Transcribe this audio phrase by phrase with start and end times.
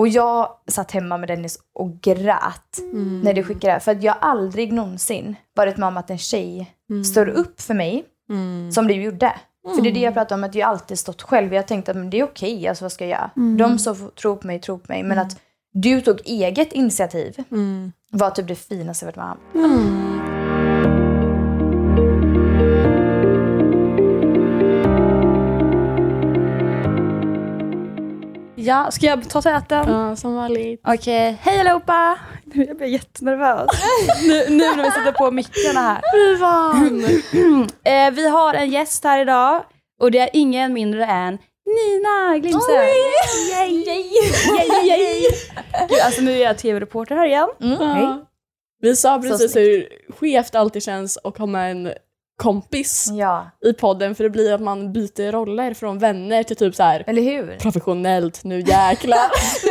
[0.00, 3.20] Och jag satt hemma med Dennis och grät Mm.
[3.20, 3.80] när du skickade det.
[3.80, 6.74] För att jag aldrig någonsin varit med om att en tjej
[7.12, 8.72] står upp för mig Mm.
[8.72, 9.32] som du gjorde.
[9.76, 11.54] För det är det jag pratar om, att jag alltid stått själv.
[11.54, 13.30] Jag tänkte att det är okej, alltså vad ska jag göra?
[13.36, 13.56] Mm.
[13.56, 15.02] De som tror på mig, tror på mig.
[15.02, 15.40] Men att
[15.72, 17.92] du tog eget initiativ Mm.
[18.10, 20.29] var typ det finaste jag varit med om.
[28.70, 29.88] Ja, ska jag ta täten?
[29.88, 30.80] Ja, som vanligt.
[30.86, 32.18] Okej, hej allihopa!
[32.44, 33.70] Nu jag blir jättenervös.
[34.22, 36.36] nu, nu när vi sätter på mickarna här.
[36.38, 37.04] Fan!
[37.84, 39.64] Eh, vi har en gäst här idag
[40.00, 42.72] och det är ingen mindre än Nina Glimse.
[42.72, 43.84] Yay!
[43.86, 44.10] Yay!
[44.58, 45.22] Yay, yay.
[45.88, 47.48] Gud, alltså nu är jag tv-reporter här igen.
[47.58, 48.26] Ja.
[48.80, 51.92] Vi sa precis hur skevt det alltid känns att ha med en
[52.40, 56.74] kompis Ja, i podden för det blir att man byter roller från vänner till typ
[56.74, 57.56] så här eller hur?
[57.58, 59.18] professionellt, nu jäklar.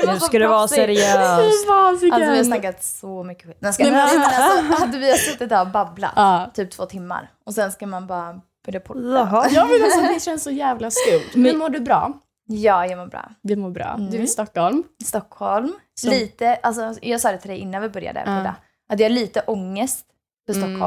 [0.13, 1.65] Nu ska det vara seriöst.
[1.67, 2.13] Fasiken.
[2.13, 3.57] Alltså vi har snackat så mycket skit.
[3.59, 6.52] Nej, ska Nej, men alltså, hade vi har suttit här och babblat Ja.
[6.53, 9.47] typ två timmar och sen ska man bara börja podda.
[9.51, 11.44] Ja men alltså det känns så jävla skumt.
[11.44, 12.13] Men mår du bra?
[12.47, 13.29] Ja, jag mår bra.
[13.41, 13.95] Vi mår bra.
[13.97, 14.23] Du är Mm.
[14.23, 14.83] i Stockholm.
[15.05, 15.73] Stockholm.
[15.99, 18.25] Som- Lite, alltså jag sa det till dig innan vi började Ja.
[18.38, 18.55] podda.
[18.94, 20.05] Att jag har lite ångest
[20.47, 20.79] för Mm.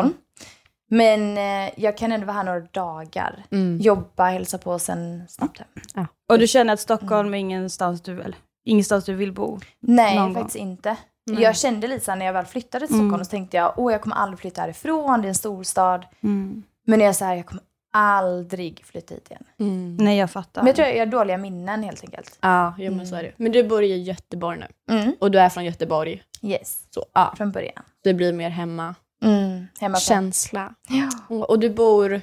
[0.97, 3.45] Men eh, jag kan ändå vara här några dagar.
[3.51, 3.79] Mm.
[3.81, 5.59] Jobba, hälsa på och sen snabbt
[5.95, 6.07] hem.
[6.29, 9.59] Och du känner att Stockholm är ingenstans du, eller, ingenstans du vill bo?
[9.81, 10.97] Nej, faktiskt inte.
[11.27, 11.43] Nej.
[11.43, 13.07] Jag kände lite så när jag väl flyttade till Mm.
[13.07, 16.07] Stockholm så tänkte jag, åh jag kommer aldrig flytta härifrån, det är en storstad.
[16.23, 16.63] Mm.
[16.87, 19.45] Men jag så här, jag kommer aldrig flytta hit igen.
[19.61, 19.97] Mm.
[19.97, 20.63] Nej, jag fattar.
[20.63, 22.39] Men jag tror jag har dåliga minnen helt enkelt.
[22.41, 23.33] Ja, jo, men så är det.
[23.37, 24.97] Men du bor i Göteborg nu.
[24.97, 25.17] Mm.
[25.20, 26.23] Och du är från Göteborg.
[26.43, 27.83] Yes, Så ja, från början.
[28.05, 28.95] det blir mer hemma.
[29.23, 29.67] Mm.
[30.01, 30.75] Känsla.
[30.89, 31.37] Ja.
[31.45, 32.20] Och du bor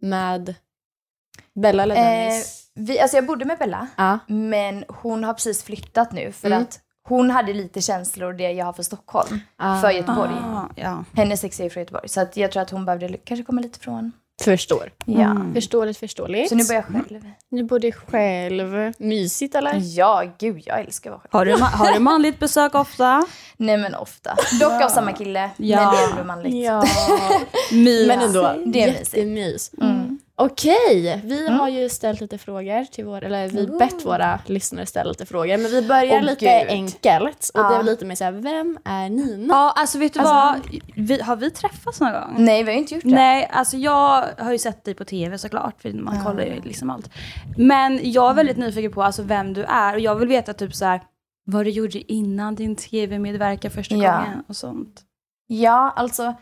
[0.00, 0.54] med
[1.54, 2.70] Bella eller Eh, Dennis?
[2.74, 4.18] vi, alltså jag bodde med Bella, ja.
[4.26, 6.62] men hon har precis flyttat nu för Mm.
[6.62, 9.80] att hon hade lite känslor det jag har för Stockholm, Ah.
[9.80, 10.30] för Göteborg.
[10.44, 11.04] Ah, ja.
[11.14, 13.60] Hennes ex är ju från Göteborg, så att jag tror att hon behövde kanske komma
[13.60, 14.12] lite från.
[14.44, 14.90] Förstår.
[15.04, 15.20] Ja.
[15.30, 15.54] Mm.
[15.54, 16.48] Förståeligt, förståeligt.
[16.48, 17.20] Så nu bor jag själv.
[17.48, 18.92] Nu bor du själv.
[18.98, 19.72] Mysigt eller?
[19.80, 21.58] Ja, gud jag älskar att vara själv.
[21.58, 23.26] Har, du, ma- har du manligt besök ofta?
[23.56, 24.36] Nej men ofta.
[24.60, 25.76] Dock av samma kille, Ja.
[25.84, 26.64] men det är ändå manligt.
[26.64, 26.84] Ja.
[27.72, 28.08] Mys.
[28.08, 29.14] Men ändå, Det är mysigt.
[29.14, 29.70] jättemys.
[29.80, 30.01] Mm.
[30.44, 35.08] Okej, vi har ju ställt lite frågor till våra, eller vi bett våra lyssnare ställa
[35.10, 35.56] lite frågor.
[35.58, 36.68] Men vi börjar Åh, lite gud.
[36.70, 37.50] enkelt.
[37.54, 37.78] Och det Ja.
[37.78, 39.54] är lite mer såhär, vem är Nina?
[39.54, 40.80] Ja, alltså vet du Alltså- vad?
[40.96, 42.34] Vi, har vi träffats någon gång?
[42.38, 43.10] Nej, vi har ju inte gjort det.
[43.10, 46.90] Nej, alltså jag har ju sett dig på tv såklart, för man kollar ju liksom
[46.90, 47.10] allt.
[47.56, 50.74] Men jag är väldigt nyfiken på alltså, vem du är och jag vill veta typ
[50.74, 51.00] så här
[51.44, 54.12] vad du gjorde innan din tv-medverkan första Ja.
[54.16, 55.02] gången och sånt.
[55.46, 56.34] Ja, alltså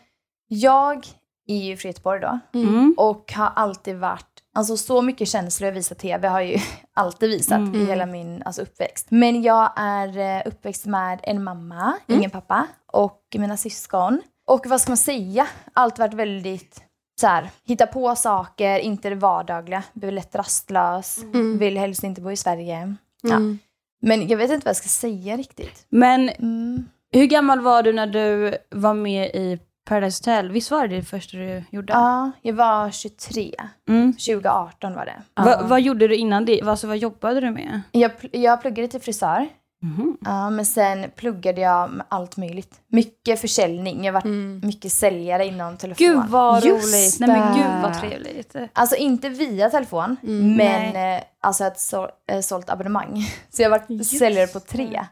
[0.48, 1.06] jag
[1.50, 1.76] är ju
[2.20, 2.38] då.
[2.54, 2.94] Mm.
[2.98, 6.58] Och har alltid varit, alltså så mycket känslor jag visat tv har jag ju
[6.94, 7.74] alltid visat Mm.
[7.74, 9.06] i hela min alltså, uppväxt.
[9.10, 14.20] Men jag är eh, uppväxt med en mamma, ingen pappa, och mina syskon.
[14.46, 15.46] Och vad ska man säga?
[15.72, 16.82] Allt varit väldigt
[17.20, 19.82] så här, hitta på saker, inte det vardagliga.
[19.92, 21.18] Blir lätt rastlös,
[21.58, 22.94] vill helst inte bo i Sverige.
[23.22, 23.36] Ja.
[23.36, 23.58] Mm.
[24.02, 25.86] Men jag vet inte vad jag ska säga riktigt.
[25.88, 26.84] Men Mm.
[27.12, 29.58] hur gammal var du när du var med i
[29.90, 30.50] Paradise Hotel?
[30.52, 31.92] Visst var det det första du gjorde?
[31.92, 33.54] Ja, jag var 23.
[33.88, 34.12] Mm.
[34.12, 35.22] 2018 var det.
[35.42, 36.62] Va, vad gjorde du innan det?
[36.62, 37.80] Alltså, vad jobbade du med?
[37.92, 39.48] Jag, jag pluggade till frisör.
[39.82, 40.16] Mhm.
[40.24, 42.74] Ja, men sen pluggade jag med allt möjligt.
[42.88, 44.04] Mycket försäljning.
[44.04, 44.60] Jag har varit Mm.
[44.64, 46.06] mycket säljare inom telefon.
[46.06, 47.20] Gud vad Just roligt!
[47.20, 48.56] Nej men gud vad trevligt.
[48.72, 50.56] Alltså inte via telefon, Mm.
[50.56, 53.26] men eh, alltså ett så, eh, sålt abonnemang.
[53.50, 55.06] Så jag varit Just säljare på tre.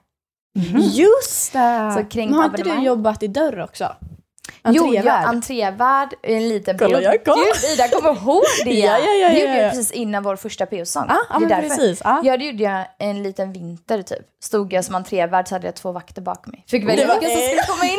[0.93, 1.93] Just det!
[1.97, 3.97] Så kränkt Men har inte du jobbat i dörr också?
[4.75, 5.25] Jo, jag Entrévärd?
[5.29, 7.15] entrévärd en liten Kolla, period.
[7.15, 7.35] jag kom.
[7.35, 8.71] Gud, Ida kommer ihåg det!
[8.71, 9.63] Ja, ja, ja, det ja, gjorde ja.
[9.63, 11.05] jag precis innan vår första PO-sång.
[11.09, 12.01] Ja, ja det men precis.
[12.05, 12.21] Ja.
[12.23, 14.27] Det gjorde jag en liten vinter typ.
[14.43, 16.65] Stod jag som entrévärd så hade jag två vakter bakom mig.
[16.69, 17.99] Fick välja Det vilka som skulle komma in.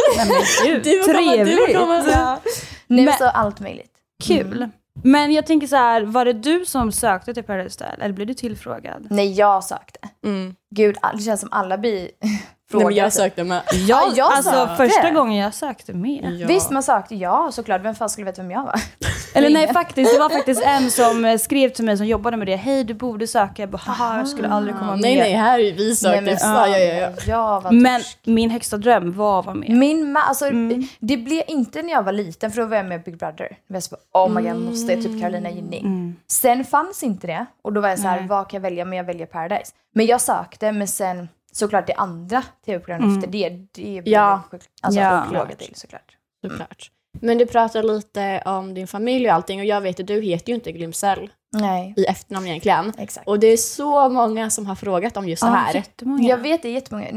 [0.74, 2.04] Gud, Du får komma, du får komma.
[2.12, 2.40] Ja.
[2.88, 3.92] Nu Men- så allt möjligt.
[4.24, 4.70] Kul.
[5.04, 8.28] Men jag tänker så här, var det du som sökte till Paradise Hotel eller blev
[8.28, 9.08] du tillfrågad?
[9.10, 10.00] Nej, jag sökte.
[10.26, 10.56] Mm.
[10.76, 12.10] Gud, det känns som alla blir
[12.74, 12.96] Nej, frågade.
[12.96, 13.62] men jag sökte med.
[13.88, 14.76] Ja, jag alltså sökte.
[14.76, 16.38] första gången jag sökte med.
[16.40, 16.48] Ja.
[16.48, 17.82] Visst, man sökte ja såklart.
[17.82, 18.76] Vem fan skulle veta vem jag var?
[19.34, 22.48] Eller nej faktiskt, det var faktiskt en som eh, skrev till mig som jobbade med
[22.48, 22.56] det.
[22.56, 23.62] Hej du borde söka.
[23.62, 25.02] Jag bara haha jag skulle aldrig komma med.
[25.02, 26.22] Nej, nej, här är vi sökte.
[26.22, 27.10] men, ja, ja, ja, ja.
[27.28, 29.70] Jag var Men min högsta dröm var att vara med.
[29.70, 30.88] Min ma- alltså, Mm.
[31.00, 33.58] Det blev inte när jag var liten, för då var jag med Big Brother.
[33.68, 35.86] Jag var så bara, oh my god, måste jag typ Carolina Gynning.
[35.86, 36.16] Mm.
[36.32, 37.46] Sen fanns inte det.
[37.64, 38.28] Och då var jag så här, Nej.
[38.28, 38.86] vad kan jag välja?
[38.86, 39.72] Men jag väljer Paradise.
[39.96, 43.18] Men jag sökte, men sen såklart det andra tv-programmet Mm.
[43.20, 44.42] efter det, det blev Ja.
[44.82, 45.26] alltså, Ja.
[45.32, 46.18] fråga till såklart.
[46.48, 46.92] Såklart.
[47.22, 50.50] Men du pratar lite om din familj och allting och jag vet att du heter
[50.50, 52.94] ju inte Glimsell Nej, i efternamn egentligen.
[52.98, 53.28] exakt.
[53.28, 55.74] Och det är så många som har frågat om just det här.
[55.74, 56.30] jättemånga.
[56.30, 57.08] Jag vet det är jättemånga.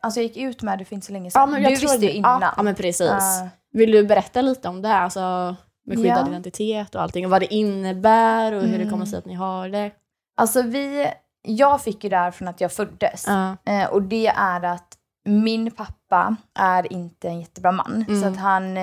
[0.00, 1.40] Alltså jag gick ut med det för inte så länge sedan.
[1.40, 2.40] Ja, men jag du tror visste ju det- innan.
[2.42, 3.00] Ja, ja men precis.
[3.10, 3.48] Ja.
[3.72, 4.94] Vill du berätta lite om det?
[4.94, 5.56] Alltså
[5.86, 6.28] med skyddad Ja.
[6.28, 7.24] identitet och allting.
[7.24, 8.90] Och vad det innebär och hur det Mm.
[8.90, 9.90] kommer sig att ni har det.
[10.36, 11.08] Alltså vi,
[11.46, 13.28] jag fick ju det här från att jag föddes.
[13.64, 18.04] Eh, och det är att min pappa är inte en jättebra man.
[18.08, 18.22] Mm.
[18.22, 18.76] Så att han,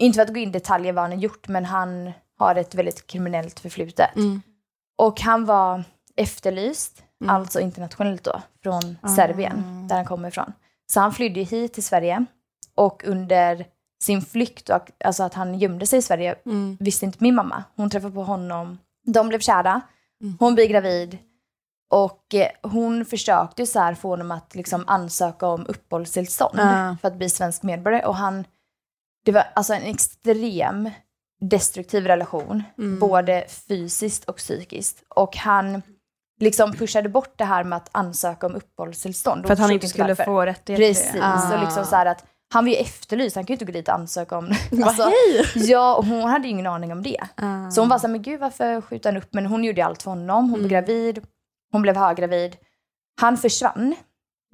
[0.00, 2.74] inte för att gå in i detaljer vad han har gjort, men han har ett
[2.74, 4.16] väldigt kriminellt förflutet.
[4.16, 4.42] Mm.
[4.98, 5.84] Och han var
[6.16, 7.36] efterlyst, Mm.
[7.36, 9.08] alltså internationellt då, från Ah.
[9.08, 10.52] Serbien, där han kommer ifrån.
[10.92, 12.24] Så han flydde hit till Sverige
[12.74, 13.64] och under
[14.02, 16.76] sin flykt, och, alltså att han gömde sig i Sverige, Mm.
[16.80, 17.64] visste inte min mamma.
[17.76, 19.80] Hon träffade på honom, de blev kära,
[20.22, 20.36] Mm.
[20.40, 21.18] hon blir gravid
[21.90, 26.96] och eh, hon försökte så här få honom att liksom ansöka om uppehållstillstånd Ja.
[27.00, 28.44] för att bli svensk medborgare och han,
[29.24, 30.90] det var alltså en extrem
[31.40, 32.98] destruktiv relation, Mm.
[32.98, 35.02] både fysiskt och psykiskt.
[35.08, 35.82] Och han
[36.40, 39.46] liksom pushade bort det här med att ansöka om uppehållstillstånd.
[39.46, 40.24] För att han inte skulle varför.
[40.24, 41.20] få rättigheter Precis, det.
[41.22, 41.54] Ah.
[41.54, 43.88] och liksom så här att han var ju efterlyst, han kan ju inte gå dit
[43.88, 44.54] och ansöka om...
[44.70, 45.46] Vad Alltså, hej!
[45.54, 47.20] ja, och hon hade ju ingen aning om det.
[47.34, 47.70] Ah.
[47.70, 49.28] Så hon var såhär, men gud varför skjuter han upp?
[49.34, 50.50] Men hon gjorde allt för honom.
[50.50, 50.86] Hon blev Mm.
[50.86, 51.26] gravid,
[51.72, 52.56] hon blev höggravid.
[53.20, 53.94] Han försvann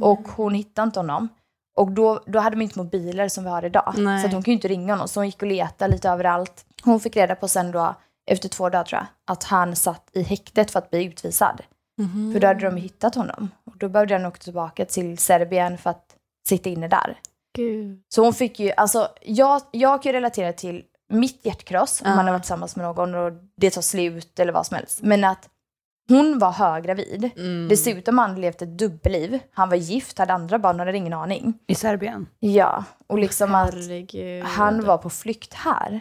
[0.03, 0.31] och Mm.
[0.37, 1.29] hon hittade inte honom.
[1.77, 3.95] Och då, då hade de inte mobiler som vi har idag.
[3.97, 4.23] Nej.
[4.23, 5.09] Så hon kunde inte ringa honom.
[5.09, 6.67] Så hon gick och letade lite överallt.
[6.85, 7.95] Hon fick reda på sen då,
[8.31, 11.61] efter två dagar tror jag, att han satt i häktet för att bli utvisad.
[11.99, 12.33] Mhm.
[12.33, 13.51] För då hade de hittat honom.
[13.67, 16.17] Och då behövde han åka tillbaka till Serbien för att
[16.49, 17.19] sitta inne där.
[17.57, 18.03] Gud.
[18.09, 22.17] Så hon fick ju, alltså jag, jag kan ju relatera till mitt hjärtkross om Ja.
[22.17, 25.03] man har varit tillsammans med någon och det tar slut eller vad som helst.
[25.03, 25.49] Men att
[26.09, 27.31] hon var höggravid.
[27.37, 27.69] Mm.
[27.69, 29.39] Dessutom har han levt ett dubbelliv.
[29.53, 31.59] Han var gift, hade andra barn och hade ingen aning.
[31.67, 32.27] I Serbien.
[32.41, 34.45] Ja, och liksom att Herregud.
[34.45, 36.01] han var på flykt här.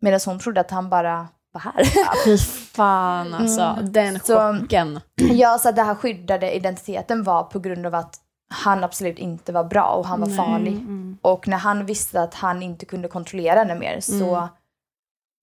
[0.00, 1.74] Medan hon trodde att han bara var här.
[1.94, 3.60] Ja, fy fan alltså.
[3.62, 3.92] Mm.
[3.92, 5.00] Den Så- chocken.
[5.16, 8.16] ja, så att det här skyddade identiteten var på grund av att
[8.54, 10.36] han absolut inte var bra och han var Nej.
[10.36, 10.72] farlig.
[10.72, 11.18] Mm.
[11.22, 14.48] Och när han visste att han inte kunde kontrollera henne mer så Mm.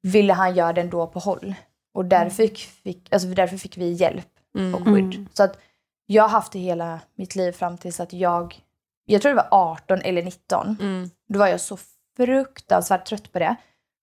[0.03, 1.55] ville han göra det ändå på håll.
[1.93, 4.27] Och därför fick, fick, alltså därför fick vi hjälp
[4.57, 4.75] Mm.
[4.75, 5.25] och skydd.
[5.33, 5.57] Så att
[6.05, 8.59] jag har haft det hela mitt liv fram tills att jag,
[9.05, 10.77] jag tror det var 18 eller 19.
[10.81, 11.09] Mm.
[11.33, 11.77] Då var jag så
[12.17, 13.55] fruktansvärt trött på det.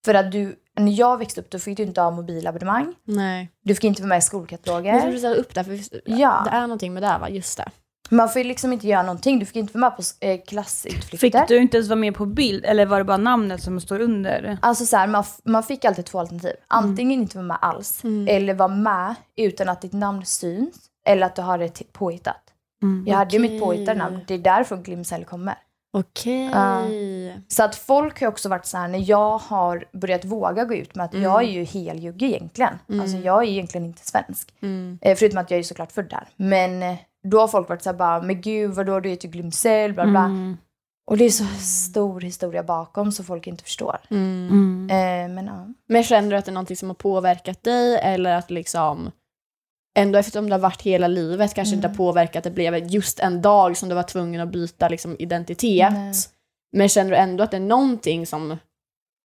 [0.05, 2.95] För att du, när jag växte upp då fick du inte ha mobilabonnemang.
[3.05, 3.51] Nej.
[3.63, 5.13] Du fick inte vara med i Jag tror skolkataloger.
[5.13, 6.43] du ställa upp där, för Ja.
[6.45, 7.29] det är någonting med det här va?
[7.29, 7.69] Just det.
[8.11, 9.39] Man får ju liksom inte göra någonting.
[9.39, 11.19] Du fick inte vara med på eh, klassutflykter.
[11.19, 14.01] Fick du inte ens vara med på bild eller var det bara namnet som står
[14.01, 14.59] under?
[14.63, 16.53] Alltså så här, man, man fick alltid två alternativ.
[16.69, 18.29] Antingen inte vara med alls, Mm.
[18.37, 20.77] eller vara med utan att ditt namn syns,
[21.09, 22.43] eller att du har det påhittat.
[23.07, 25.55] Jag hade ju mitt påhittade namn, det är därifrån Glimsell kommer.
[25.93, 26.51] Okej.
[27.49, 30.95] Så att folk har också varit så här, när jag har börjat våga gå ut
[30.95, 32.79] med att jag är ju heljugge egentligen.
[33.01, 34.55] Alltså jag är egentligen inte svensk.
[34.63, 34.99] Mm.
[35.03, 36.29] Eh, förutom att jag är såklart född där.
[36.37, 36.97] Men eh,
[37.31, 40.07] då har folk varit så här bara, men gud vadå du heter ju Glimsell, bla
[40.07, 40.25] bla.
[40.25, 40.57] Mm.
[41.11, 43.99] Och det är så stor historia bakom så folk inte förstår.
[44.11, 44.49] Mm.
[44.51, 44.91] Mm.
[44.91, 45.67] Eh, men ja.
[45.89, 49.11] Men känner du att det är någonting som har påverkat dig eller att liksom
[49.99, 51.97] ändå eftersom det har varit hela livet kanske inte har Mm.
[51.97, 55.93] påverkat det blev just en dag som du var tvungen att byta liksom, identitet.
[55.93, 56.13] Nej.
[56.73, 58.57] Men känner du ändå att det är någonting som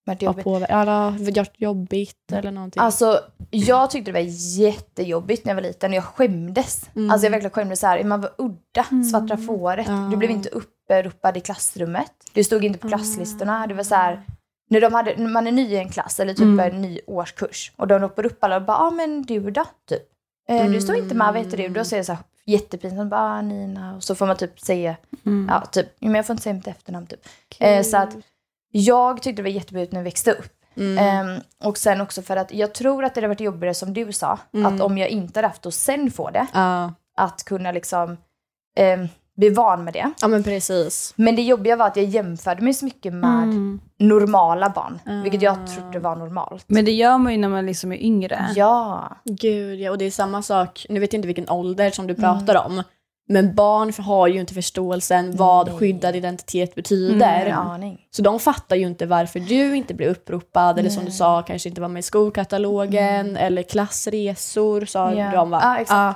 [0.07, 0.45] Varit har jobbigt.
[0.45, 2.83] påverkat, eller gjort jobbigt eller någonting?
[2.83, 3.21] Alltså,
[3.51, 4.27] jag tyckte det var
[4.61, 5.93] jättejobbigt när jag var liten.
[5.93, 6.91] Jag skämdes.
[6.97, 7.11] Mm.
[7.11, 8.05] Alltså jag verkligen skämdes så här.
[8.05, 9.87] Man var udda, svarta fåret.
[9.89, 10.09] Ja.
[10.11, 12.13] Du blev inte uppropad i klassrummet.
[12.33, 13.67] Du stod inte på klasslistorna.
[13.67, 14.23] Det var så här,
[14.71, 16.75] när, de hade, när man är ny i en klass eller typ Mm.
[16.75, 19.65] en ny årskurs och de ropar upp alla och bara, ja ah, men du då?
[19.89, 20.03] Typ.
[20.49, 21.69] Eh, Du står inte med, vad heter du?
[21.69, 23.97] Då säger jag så här jättepinsamt, bara ah, Nina.
[23.97, 25.47] Och så får man typ säga, Mm.
[25.51, 27.21] ja typ, men jag får inte säga mitt efternamn typ.
[27.59, 28.17] Eh, så att
[28.77, 30.53] jag tyckte det var jättejobbigt när jag växte upp.
[30.77, 30.99] Mm.
[30.99, 34.13] Ehm, och sen också för att jag tror att det hade varit jobbigare som du
[34.13, 34.39] sa.
[34.55, 34.75] Mm.
[34.75, 36.47] Att om jag inte hade haft och sen få det.
[36.55, 36.93] Ja.
[37.17, 38.17] Att kunna liksom
[38.77, 40.11] ehm, bli van med det.
[40.21, 41.13] ja, men precis.
[41.17, 43.81] Men det jobbiga var att jag jämförde mig så mycket med Mm.
[43.99, 45.01] normala barn.
[45.07, 45.23] Ah.
[45.23, 46.65] Vilket jag trodde var normalt.
[46.69, 48.47] Men det gör man ju när man liksom är yngre.
[48.55, 49.09] Ja.
[49.25, 49.91] Gud, ja.
[49.91, 52.83] Och det är samma sak, nu vet jag inte vilken ålder som du pratar om,
[53.29, 55.77] men barn har ju inte förståelsen vad Nej.
[55.79, 57.51] skyddad identitet betyder.
[57.51, 58.01] Aning.
[58.11, 61.69] Så de fattar ju inte varför du inte blev uppropad eller som du sa, kanske
[61.69, 65.31] inte var med i skolkatalogen eller klassresor sa Ja.
[65.31, 65.77] de va?
[65.81, 65.91] Exakt.
[65.91, 66.15] Ja.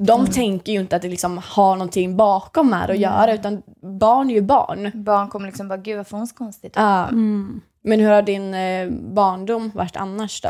[0.00, 3.62] De tänker ju inte att det liksom har någonting bakom här att göra utan
[4.00, 4.90] barn är ju barn.
[5.04, 6.76] Barn kommer liksom bara, gud vad får hon så konstigt?
[6.76, 7.60] Mm.
[7.82, 10.48] Men hur har din eh, barndom varit annars då?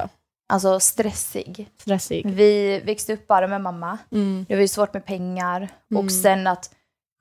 [0.53, 1.69] Alltså stressig.
[1.81, 2.27] Stressig?
[2.31, 3.99] Vi växte upp bara med mamma.
[4.13, 4.45] Mm.
[4.49, 5.69] Det var ju svårt med pengar.
[5.91, 6.05] Mm.
[6.05, 6.75] Och sen att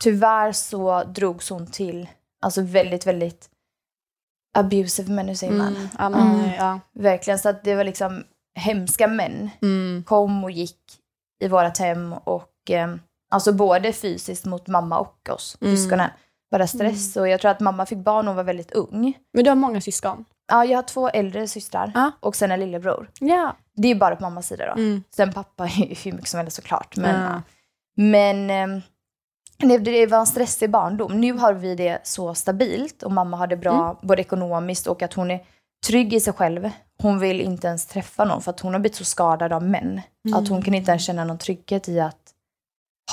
[0.04, 2.08] tyvärr så drogs hon till,
[2.42, 3.50] alltså väldigt, väldigt
[4.58, 5.76] abusive män, hur säger man?
[5.76, 5.88] Mm.
[5.98, 6.50] Ja, Mm.
[6.58, 6.80] ja.
[6.94, 8.24] Verkligen, så att det var liksom
[8.56, 10.04] hemska män Mm.
[10.08, 10.80] kom och gick
[11.44, 12.96] i vårat hem och eh,
[13.32, 15.78] alltså både fysiskt mot mamma och oss Mm.
[15.78, 16.10] syskonen.
[16.52, 19.14] Bara stress och jag tror att mamma fick barn när hon var väldigt ung.
[19.34, 20.26] Men du har många syskon?
[20.48, 22.12] Ja, jag har två äldre systrar Ja.
[22.20, 23.10] och sen en lillebror.
[23.20, 23.56] Ja.
[23.76, 24.82] Det är bara på mammas sida då.
[24.82, 25.04] Mm.
[25.16, 26.98] Sen pappa är hur mycket som helst såklart.
[26.98, 27.42] Men, Ja.
[27.96, 28.82] men ehm,
[29.58, 31.22] det, det var en stressig barndom.
[31.22, 33.96] Nu har vi det så stabilt och mamma har det bra Mm.
[34.02, 35.40] både ekonomiskt och att hon är
[35.88, 36.70] trygg i sig själv.
[37.02, 40.02] Hon vill inte ens träffa någon för att hon har blivit så skadad av män.
[40.28, 40.40] Mm.
[40.40, 42.27] Att hon kan inte ens känna någon trygghet i att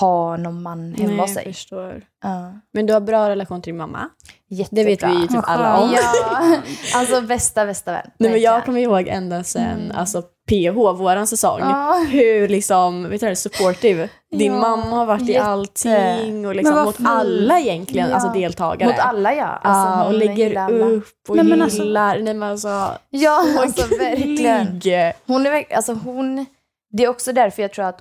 [0.00, 1.44] ha någon man hemma Nej, hos jag sig.
[1.52, 2.02] förstår.
[2.22, 2.52] Ja.
[2.72, 4.08] Men du har bra relation till din mamma?
[4.50, 4.82] Jättebra.
[4.82, 5.90] Det vet vi ju typ alla om.
[5.94, 6.56] Ja,
[6.94, 8.10] alltså bästa, bästa vän.
[8.18, 9.96] Nej, men jag kommer ihåg ända sen Mm.
[9.96, 12.06] alltså, PH, våran säsong, Ja.
[12.10, 15.44] hur liksom, vet du, det, supportive din Ja, mamma har varit i jätte.
[15.44, 18.14] allting och liksom mot alla egentligen, Ja.
[18.14, 18.90] alltså deltagare.
[18.90, 19.44] Mot alla ja.
[19.46, 22.18] Alltså, Ja, och lägger upp och Nej, men alltså- gillar.
[22.18, 25.12] Nej men alltså, Ja, så alltså verkligen.
[25.26, 26.46] Hon är verkligen, alltså hon,
[26.92, 28.00] det är också därför jag tror att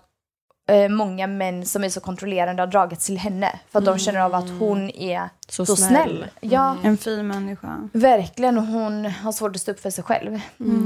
[0.73, 3.59] eh, många män som är så kontrollerande har dragits till henne.
[3.71, 6.25] För att de känner av att hon är Så, så snäll.
[6.41, 7.89] Ja, En fin människa.
[7.93, 8.57] verkligen.
[8.57, 10.39] Hon har svårt att stå upp för sig själv.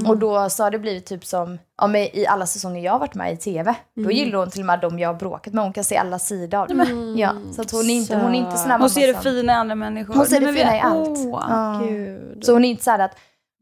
[0.07, 2.99] Och då så har det blivit typ som, ja, men i alla säsonger jag har
[2.99, 3.75] varit med i TV.
[3.93, 5.63] Då gillar hon till och med de jag har bråkat med.
[5.63, 6.85] Hon kan se alla sidor av det.
[7.15, 9.53] Ja, så att hon är inte, hon är inte sån här Hon ser det fina
[9.53, 10.13] i andra människor.
[10.13, 11.09] Hon ser det fina i allt.
[11.09, 11.45] Åh.
[11.49, 11.81] Ja.
[11.87, 12.45] Gud.
[12.45, 13.11] Så hon är inte så att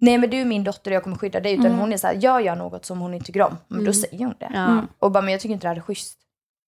[0.02, 1.54] Nej men du är min dotter och jag kommer skydda dig.
[1.54, 3.94] Utan hon är så här, gör jag något som hon inte tycker om, men då
[3.94, 4.52] säger hon det.
[4.54, 4.82] Ja.
[5.00, 6.18] Och bara, men jag tycker inte det här är schysst.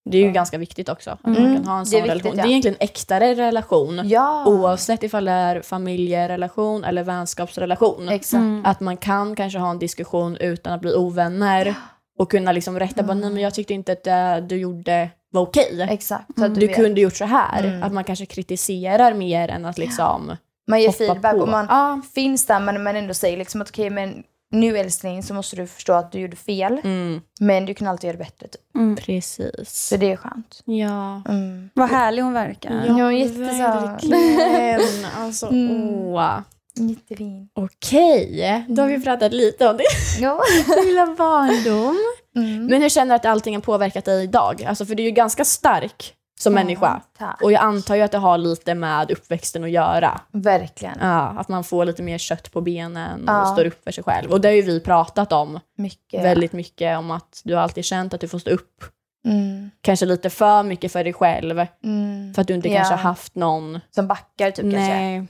[0.10, 1.12] Det är ju ganska viktigt också.
[1.12, 2.38] Att man kan ha en Det sån viktigt, relation.
[2.38, 2.44] ja.
[2.44, 4.02] Det är egentligen en äktare relation.
[4.06, 8.10] Ja, Oavsett ifall det är familjerelation eller vänskapsrelation.
[8.10, 8.44] exakt.
[8.64, 11.74] Att man kan kanske ha en diskussion utan att bli ovänner.
[12.20, 15.42] Och kunna liksom rätta, bara, nej men jag tyckte inte att det du gjorde var
[15.42, 15.88] okej.
[15.90, 16.40] Exakt.
[16.40, 17.64] Så att du, Du kunde gjort så här.
[17.64, 17.84] Mm.
[17.84, 20.36] Att man kanske kritiserar mer än att liksom
[20.68, 21.40] man ger feedback på.
[21.42, 22.02] och man Ja.
[22.16, 25.68] finns där men man ändå säger liksom att okej men nu älskling så måste du
[25.68, 26.80] förstå att du gjorde fel.
[26.84, 27.22] Mm.
[27.40, 28.48] Men du kan alltid göra det bättre.
[28.48, 29.06] Typ.
[29.06, 29.88] Precis.
[29.88, 30.62] Så det är skönt.
[30.66, 31.22] Ja.
[31.30, 31.70] Mm.
[31.74, 32.84] Vad härlig hon verkar.
[32.98, 33.50] Ja, jättesöt.
[33.50, 34.82] verkligen.
[35.18, 35.90] Alltså, Mm.
[35.90, 36.40] åh.
[36.80, 37.50] Jättefin.
[37.54, 39.86] Okej, då har vi pratat lite om din
[40.20, 40.42] Ja.
[40.86, 41.98] lilla barndom.
[42.36, 42.66] Mm.
[42.66, 44.64] Men hur känner du att allting har påverkat dig idag?
[44.64, 47.02] Alltså för du är ju ganska stark som människa.
[47.18, 47.42] Tack.
[47.42, 50.22] Och jag antar ju att det har lite med uppväxten att göra.
[50.32, 50.98] Verkligen.
[51.02, 53.46] Ja, att man får lite mer kött på benen och Ja.
[53.46, 54.32] står upp för sig själv.
[54.32, 56.24] Och det har ju vi pratat om Mycket.
[56.24, 58.84] väldigt mycket, om att du har alltid känt att du får stå upp
[59.26, 59.72] Mm.
[59.82, 61.66] kanske lite för mycket för dig själv.
[61.84, 62.34] Mm.
[62.34, 62.76] För att du inte Ja.
[62.76, 63.80] kanske har haft någon...
[63.92, 64.80] Som backar typ kanske.
[64.80, 65.28] Nej.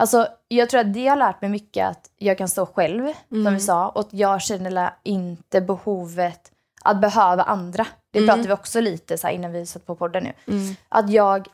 [0.00, 3.40] Alltså, jag tror att det har lärt mig mycket att jag kan stå själv, som
[3.40, 3.54] Mm.
[3.54, 3.88] vi sa.
[3.88, 6.40] Och jag känner inte behovet
[6.84, 7.86] att behöva andra.
[8.12, 8.28] Det Mm.
[8.28, 10.32] pratade vi också lite så här innan vi satt på podden nu.
[10.54, 10.74] Mm.
[10.88, 11.48] Att jag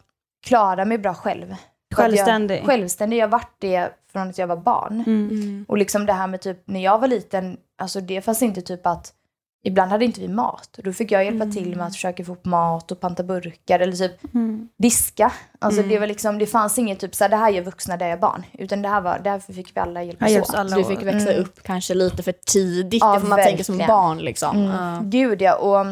[0.47, 1.55] klarar mig bra själv.
[1.95, 2.59] Självständig.
[2.59, 3.17] Jag, självständig.
[3.17, 5.05] Jag har varit det från att jag var barn.
[5.07, 5.29] Mm.
[5.31, 5.65] Mm.
[5.69, 8.87] Och liksom det här med typ, när jag var liten, alltså det fanns inte typ
[8.87, 9.13] att
[9.63, 10.79] Ibland hade inte vi mat.
[10.79, 13.81] Och då fick jag hjälpa till med att försöka få upp mat och panta burkar
[13.81, 14.69] eller typ Mm.
[14.79, 15.33] diska.
[15.59, 18.05] Alltså det var liksom, det fanns inget typ så här, det här gör vuxna, det
[18.05, 18.45] är barn.
[18.53, 20.55] Utan det här var, därför fick vi alla hjälpas hjälps åt.
[20.55, 21.43] alla Så du fick växa Mm.
[21.43, 24.19] upp kanske lite för tidigt, Ja, får man tänka som barn.
[24.19, 24.57] Liksom.
[24.57, 24.71] Mm.
[24.71, 25.01] Ja.
[25.05, 25.87] Gud ja, och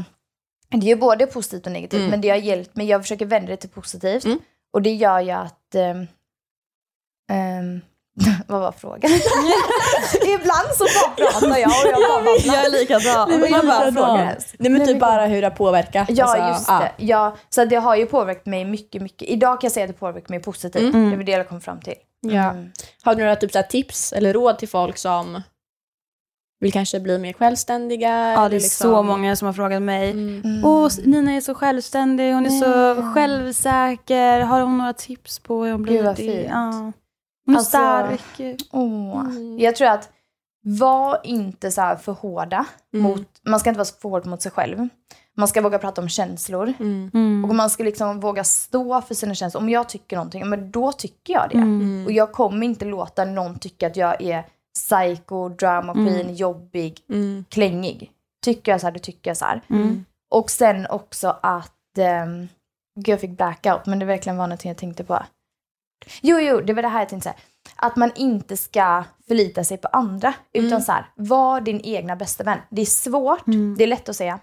[0.71, 1.99] det är ju både positivt och negativt.
[1.99, 2.11] Mm.
[2.11, 4.25] Men det har hjälpt mig, jag försöker vända det till positivt.
[4.25, 4.39] Mm.
[4.73, 5.75] Och det gör ju att...
[5.75, 6.07] ehm,
[7.31, 7.81] ehm,
[8.47, 9.11] vad var frågan?
[10.25, 12.55] Ibland så bara pratar jag och jag bara babblar.
[12.55, 13.29] Jag är likadan.
[13.31, 14.55] Nej, men jag bara frågar helst.
[14.59, 16.09] Nej men typ bara hur det har påverkat.
[16.11, 16.79] Ja, Alltså, just ja.
[16.99, 17.05] det.
[17.05, 19.29] Ja, så det har ju påverkat mig mycket, mycket.
[19.29, 20.95] Idag kan jag säga att det påverkat mig positivt.
[20.95, 21.11] Mm.
[21.11, 21.95] Det var det jag kom fram till.
[22.21, 22.51] Ja.
[22.51, 22.71] Mm.
[23.03, 25.43] Har du några typ, så här, tips eller råd till folk som
[26.61, 28.33] vill kanske bli mer självständiga?
[28.33, 30.11] Ja, det är liksom- så många som har frågat mig.
[30.11, 30.43] Mm.
[30.45, 30.65] Mm.
[30.65, 33.15] Åh, Nina är så självständig, hon är så Nej.
[33.15, 34.41] självsäker.
[34.41, 36.23] Har hon några tips på hur hon blir Gud, vad det?
[36.23, 36.47] fint.
[36.51, 36.93] Ja.
[37.49, 38.57] Hon är Alltså- stark.
[38.73, 39.21] Åh.
[39.21, 39.59] Mm.
[39.59, 40.11] Jag tror att
[40.63, 43.03] var inte så här för hårda Mm.
[43.11, 44.89] mot, man ska inte vara för hård mot sig själv.
[45.37, 46.73] Man ska våga prata om känslor.
[46.81, 47.11] Mm.
[47.15, 47.45] Mm.
[47.51, 49.63] Och man ska liksom våga stå för sina känslor.
[49.63, 51.57] Om jag tycker någonting, men då tycker jag det.
[51.57, 52.07] Mm.
[52.07, 57.45] Och jag kommer inte låta någon tycka att jag är psycho, drama queen, jobbig, Mm.
[57.49, 58.11] klängig.
[58.45, 59.63] Tycker jag så här, då tycker jag så här.
[59.71, 60.05] Mm.
[60.31, 61.73] Och sen också att...
[62.25, 62.49] Um,
[62.97, 65.23] gud, jag fick blackout, men det verkligen var någonting jag tänkte på.
[66.23, 67.39] Jo, jo, det var det här jag tänkte säga.
[67.77, 70.81] Att man inte ska förlita sig på andra, utan Mm.
[70.81, 72.59] så här, var din egna bästa vän.
[72.71, 73.75] Det är svårt, Mm.
[73.79, 74.39] det är lätt att säga.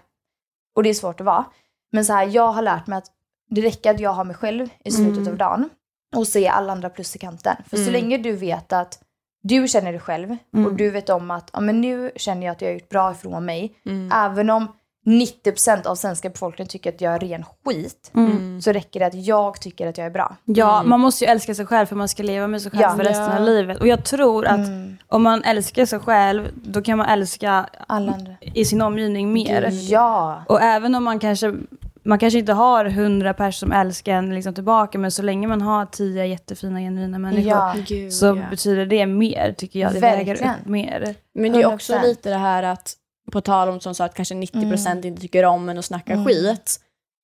[0.76, 1.44] Och det är svårt att vara.
[1.92, 3.06] Men så här, jag har lärt mig att
[3.50, 5.28] det räcker att jag har mig själv i slutet Mm.
[5.32, 5.70] av dagen
[6.16, 7.56] och se alla andra plus i kanten.
[7.68, 7.92] För så Mm.
[7.92, 9.02] länge du vet att
[9.42, 10.66] du känner dig själv Mm.
[10.66, 13.12] och du vet om att ja, men nu känner jag att jag har gjort bra
[13.12, 13.76] ifrån mig.
[13.86, 14.10] Mm.
[14.14, 14.68] Även om
[15.06, 18.10] 90% av svenska befolkningen tycker att jag är ren skit.
[18.14, 18.60] Mm.
[18.62, 20.36] Så räcker det att jag tycker att jag är bra.
[20.44, 22.96] Ja, man måste ju älska sig själv för man ska leva med sig själv Ja.
[22.96, 23.78] för resten av livet.
[23.80, 24.96] Och jag tror att Mm.
[25.08, 28.32] om man älskar sig själv, då kan man älska Alla andra.
[28.40, 29.68] i sin omgivning mer.
[29.72, 30.42] Ja.
[30.48, 31.54] Och även om man kanske,
[32.02, 35.62] man kanske inte har hundra personer som älskar en liksom tillbaka, men så länge man
[35.62, 37.74] har tio jättefina genuina människor, Ja.
[37.86, 38.36] Gud, så ja.
[38.50, 39.92] betyder det mer, tycker jag.
[39.94, 40.36] Det Verkligen.
[40.36, 41.14] väger upp mer.
[41.34, 42.02] Men det är också 100%.
[42.02, 42.92] lite det här att,
[43.32, 45.04] på tal om som sa att kanske 90% Mm.
[45.08, 46.80] inte tycker om en och snackar skit.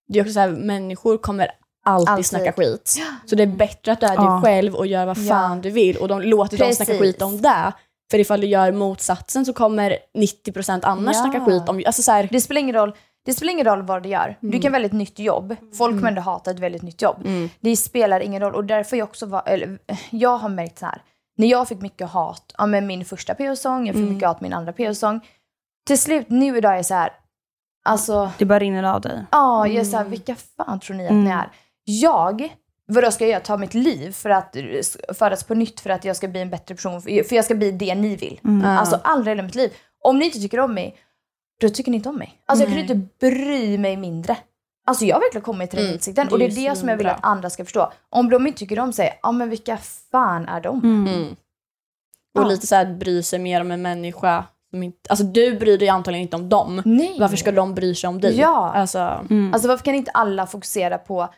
[0.09, 1.49] Det är också så här, människor kommer
[1.85, 2.27] alltid, Alltid.
[2.27, 2.97] snacka skit.
[3.27, 5.97] Så det är bättre att du är dig själv och gör vad fan du vill
[5.97, 7.73] och de låter dem snacka skit om det.
[8.11, 11.23] För ifall du gör motsatsen så kommer 90% annars Ja.
[11.23, 11.83] snacka skit om...
[11.87, 12.95] Alltså så här, Det spelar ingen roll.
[13.25, 14.39] Det spelar ingen roll vad du gör.
[14.41, 15.57] Du kan välja ett nytt jobb.
[15.79, 17.17] Folk kommer ändå hata ett väldigt nytt jobb.
[17.25, 17.49] Mm.
[17.61, 18.55] Det spelar ingen roll.
[18.55, 19.79] Och därför jag också var, eller,
[20.11, 21.03] jag har märkt så här.
[21.39, 24.51] När jag fick mycket hat ja, med min första PO-sång, jag fick mycket hat med
[24.51, 25.21] min andra PO-sång.
[25.87, 27.11] Till slut, nu idag är jag så här.
[27.85, 29.25] Alltså, Det bara rinner av dig.
[29.31, 31.51] ja, jag är så här, vilka fan tror ni att ni är?
[31.85, 33.41] Jag, vadå ska jag göra?
[33.41, 34.57] Ta mitt liv för att
[35.15, 37.03] födas på nytt för att jag ska bli en bättre person?
[37.03, 38.41] För jag ska bli det ni vill.
[38.65, 39.73] Alltså aldrig i mitt liv.
[40.05, 40.97] Om ni inte tycker om mig,
[41.61, 42.43] då tycker ni inte om mig.
[42.47, 44.37] Alltså jag kan inte bry mig mindre.
[44.87, 46.29] Alltså jag har verkligen kommit till den Mm, insikten.
[46.29, 47.93] Och det är det som jag vill att andra ska förstå.
[48.11, 49.77] Om de inte tycker om sig, ja men vilka
[50.13, 50.81] fan är de?
[50.85, 51.37] Mm.
[52.35, 52.45] Och Ja.
[52.49, 54.45] lite så här att bry sig mer om en människa.
[54.73, 56.83] Inte, alltså du bryr dig antagligen inte om dem.
[56.85, 57.17] Nej.
[57.21, 58.39] Varför ska de bry sig om dig?
[58.39, 58.73] Ja.
[58.75, 58.99] Alltså,
[59.31, 59.53] Mm.
[59.55, 61.29] Alltså varför kan inte alla fokusera på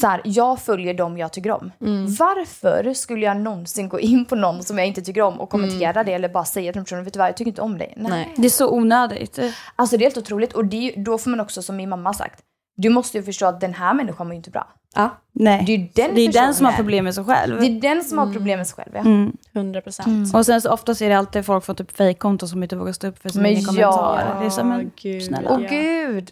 [0.00, 1.72] så här, jag följer dem jag tycker om.
[1.80, 2.14] mm.
[2.14, 6.04] Varför skulle jag någonsin gå in på någon som jag inte tycker om och kommentera
[6.04, 7.92] det eller bara säga till den personen, vet du vad, jag tycker inte om dig.
[7.96, 8.10] Nej.
[8.10, 8.34] Nej.
[8.36, 9.38] Det är så onödigt.
[9.76, 12.14] Alltså det är helt otroligt och det då får man också, som min mamma har
[12.14, 12.40] sagt,
[12.80, 14.68] du måste ju förstå att den här människan mår ju inte bra.
[14.94, 15.62] ja, Nej.
[15.66, 17.60] Det är ju den det är den som har problem med sig själv.
[17.60, 18.90] Det är den som har problem med sig själv.
[18.94, 19.00] Ja.
[19.00, 19.36] Mm.
[19.52, 20.34] 100 procent.
[20.34, 23.06] Och sen så oftast är det alltid folk från typ fejkkonton som inte vågar stå
[23.06, 23.92] upp för sina Men egna ja.
[23.92, 24.40] kommentarer.
[24.40, 25.24] Det är som men gud.
[25.24, 25.50] snälla.
[25.50, 25.68] Åh ja.
[25.70, 26.30] gud!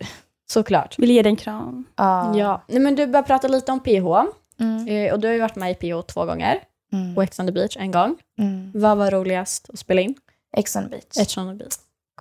[0.50, 0.98] Såklart.
[0.98, 1.84] vill ge dig en kram.
[1.96, 2.36] Ja.
[2.38, 2.62] Ja.
[2.68, 4.30] Nej, men du börjar prata lite om PH.
[4.60, 4.88] Mm.
[4.88, 6.58] Eh, och du har ju varit med i PH två gånger.
[6.92, 7.16] Mm.
[7.16, 8.16] Och Ex on the beach en gång.
[8.38, 8.72] Mm.
[8.74, 10.14] Vad var roligast att spela in?
[10.56, 11.18] Ex on the beach.
[11.20, 11.74] Ex on the beach.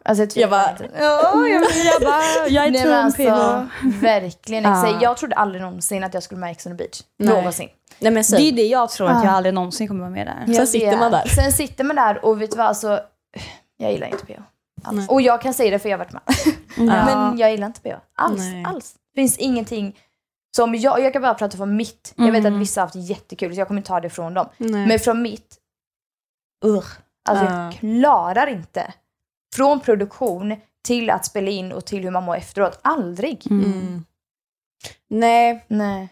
[0.05, 0.77] Alltså, jag, Jag bara-.
[0.99, 4.01] Ja, jag, jag, bara, jag är Nej, alltså, PH.
[4.01, 4.63] verkligen.
[4.63, 4.87] Ja.
[4.89, 7.01] Ex- Jag trodde aldrig någonsin att jag skulle med Ex on the beach.
[7.19, 7.35] Nej.
[7.35, 7.69] Någonsin.
[7.99, 9.23] Nej men Det är det jag tror att Ah.
[9.25, 10.53] jag aldrig någonsin kommer vara med där.
[10.53, 10.99] Sen sitter vet.
[10.99, 11.27] man där.
[11.27, 12.99] Sen sitter man där och vet du vad, alltså,
[13.77, 14.39] jag gillar inte PH.
[14.83, 15.09] Alls.
[15.09, 16.21] Och jag kan säga det för jag har varit med.
[16.95, 17.05] Ja.
[17.05, 17.95] Men jag gillar inte PH.
[18.15, 18.39] Alls.
[18.39, 18.63] Nej.
[18.67, 18.95] alls.
[19.15, 19.99] Det finns ingenting
[20.55, 22.13] som jag, jag kan bara prata från mitt.
[22.15, 22.53] Jag vet Mm.
[22.55, 24.49] att vissa har haft jättekul så jag kommer inte ta det från dem.
[24.57, 24.87] Nej.
[24.87, 25.55] Men från mitt,
[26.65, 26.85] ugh.
[27.29, 27.63] Alltså Ja.
[27.63, 28.93] jag klarar inte.
[29.55, 30.55] Från produktion
[30.87, 32.79] till att spela in och till hur man mår efteråt.
[32.81, 33.47] Aldrig.
[33.51, 34.05] Mm.
[35.09, 36.09] Nej, Nej.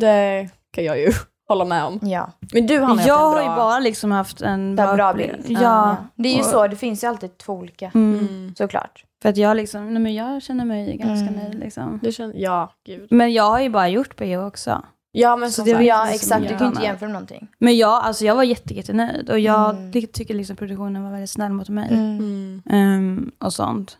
[0.00, 1.12] det kan jag ju
[1.48, 1.98] hålla med om.
[2.02, 2.30] Ja.
[2.52, 3.56] Men du Hanna, jag har haft ju en bra...
[3.56, 5.44] bara liksom haft en bra, bra bild.
[5.48, 5.96] Ja.
[6.14, 7.90] Det är ju Och- så, det finns ju alltid två olika.
[7.94, 8.18] Mm.
[8.18, 8.54] Mm.
[8.58, 9.04] Såklart.
[9.22, 11.34] För att jag liksom, nej men jag känner mig ganska Mm.
[11.34, 12.00] nöjd liksom.
[12.02, 13.08] Du känner, ja, gud.
[13.12, 14.82] Men jag har ju bara gjort PH också.
[15.12, 15.76] Ja men Så det sagt.
[15.78, 17.48] var- Ja exakt, du kan ju inte jämföra med någonting.
[17.58, 19.92] Men jag, alltså jag var jätte, jättenöjd och jag Mm.
[19.92, 21.88] ty- tycker liksom produktionen var väldigt snäll mot mig.
[21.94, 22.62] Mm.
[22.70, 23.98] Ehm, och sånt.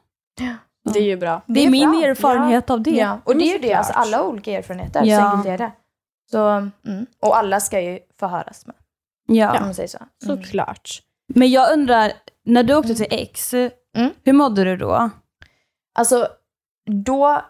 [0.93, 1.43] Det är ju bra.
[1.47, 2.03] Det är, min bra.
[2.05, 2.91] erfarenhet av det.
[2.91, 3.21] Ja.
[3.25, 5.05] Och det är ju det, alltså alla har olika erfarenheter.
[5.05, 5.19] Ja.
[5.21, 5.73] Så enkelt är det.
[6.31, 6.49] Så,
[6.91, 7.07] mm.
[7.23, 8.77] Och alla ska ju få höras med,
[9.29, 9.57] Ja.
[9.59, 9.99] om man säger så.
[9.99, 10.43] Mm.
[10.43, 11.03] Såklart.
[11.35, 12.13] Men jag undrar,
[12.45, 14.11] när du åkte till X, Mm.
[14.25, 15.11] hur mådde du då?
[15.99, 16.29] Alltså,
[17.05, 17.43] då,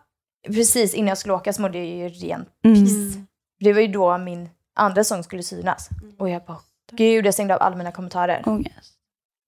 [0.46, 2.76] precis innan jag skulle åka så mådde jag ju rent Mm.
[2.84, 3.16] piss.
[3.60, 5.88] Det var ju då min andra sång skulle synas.
[6.18, 6.58] Och jag bara,
[6.92, 8.42] gud, jag stängde av alla mina kommentarer.
[8.46, 8.94] Ångest.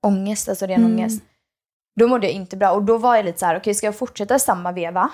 [0.07, 0.93] Ångest, alltså ren Mm.
[0.93, 1.23] ångest.
[2.01, 2.73] Då mådde jag inte bra.
[2.73, 5.11] Och då var jag lite så här, okej ska jag fortsätta samma veva?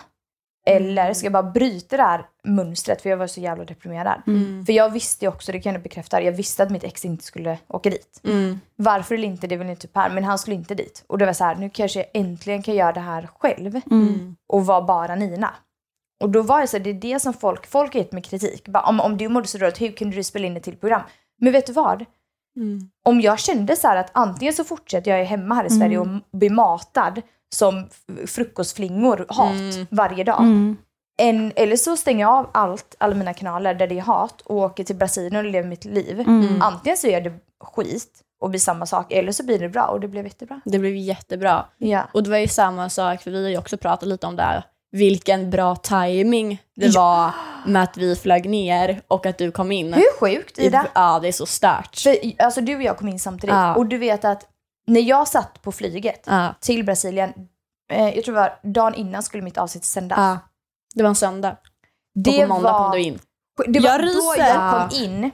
[0.67, 3.03] Eller ska jag bara bryta det här mönstret?
[3.03, 4.23] För jag var så jävla deprimerad.
[4.27, 4.67] Mm.
[4.67, 7.25] För jag visste ju också, det kan jag bekräfta, jag visste att mitt ex inte
[7.25, 8.21] skulle åka dit.
[8.25, 8.61] Mm.
[8.77, 11.05] Varför eller inte, det väl inte typ här, men han skulle inte dit.
[11.07, 14.37] Och det var så här, nu kanske jag äntligen kan göra det här själv Mm.
[14.49, 15.55] och vara bara Nina.
[16.21, 18.23] Och då var det så här, det är det som folk, folk har gett mig
[18.23, 18.69] kritik.
[18.69, 21.03] Bara, om, om du mådde så dåligt, hur kunde du spela in ett till program?
[21.41, 22.05] Men vet du vad?
[22.57, 22.91] Mm.
[23.05, 26.09] Om jag kände så här att antingen så fortsätter jag hemma här i Sverige och
[26.33, 27.23] blir matad
[27.55, 27.89] som
[28.27, 29.87] frukostflingor hat Mm.
[29.91, 30.41] varje dag.
[30.41, 30.77] Mm.
[31.21, 34.57] En, eller så stänger jag av allt, alla mina kanaler där det är hat och
[34.57, 36.21] åker till Brasilien och lever mitt liv.
[36.21, 36.63] Mm.
[36.63, 37.33] Antingen så är det
[37.65, 40.61] skit och blir samma sak eller så blir det bra och det blev jättebra.
[40.65, 41.67] Det blev jättebra.
[41.79, 42.03] Ja.
[42.13, 44.43] Och det var ju samma sak, för vi har ju också pratat lite om det
[44.43, 44.65] här.
[44.91, 47.31] Vilken bra timing det var
[47.67, 49.93] med att vi flög ner och att du kom in.
[49.93, 50.87] Hur sjukt Ida?
[50.95, 51.97] Ja, det är så stört.
[51.97, 53.75] För, alltså du och jag kom in samtidigt Ja.
[53.75, 54.47] och du vet att
[54.87, 56.55] när jag satt på flyget Ja.
[56.61, 57.33] till Brasilien,
[57.93, 60.19] eh, jag tror det var dagen innan skulle mitt avsnitt sändas.
[60.19, 60.39] Ja.
[60.95, 61.57] Det var en söndag.
[62.15, 63.19] Det och på måndag var, kom du in.
[63.67, 65.31] Det var Jag då jag kom in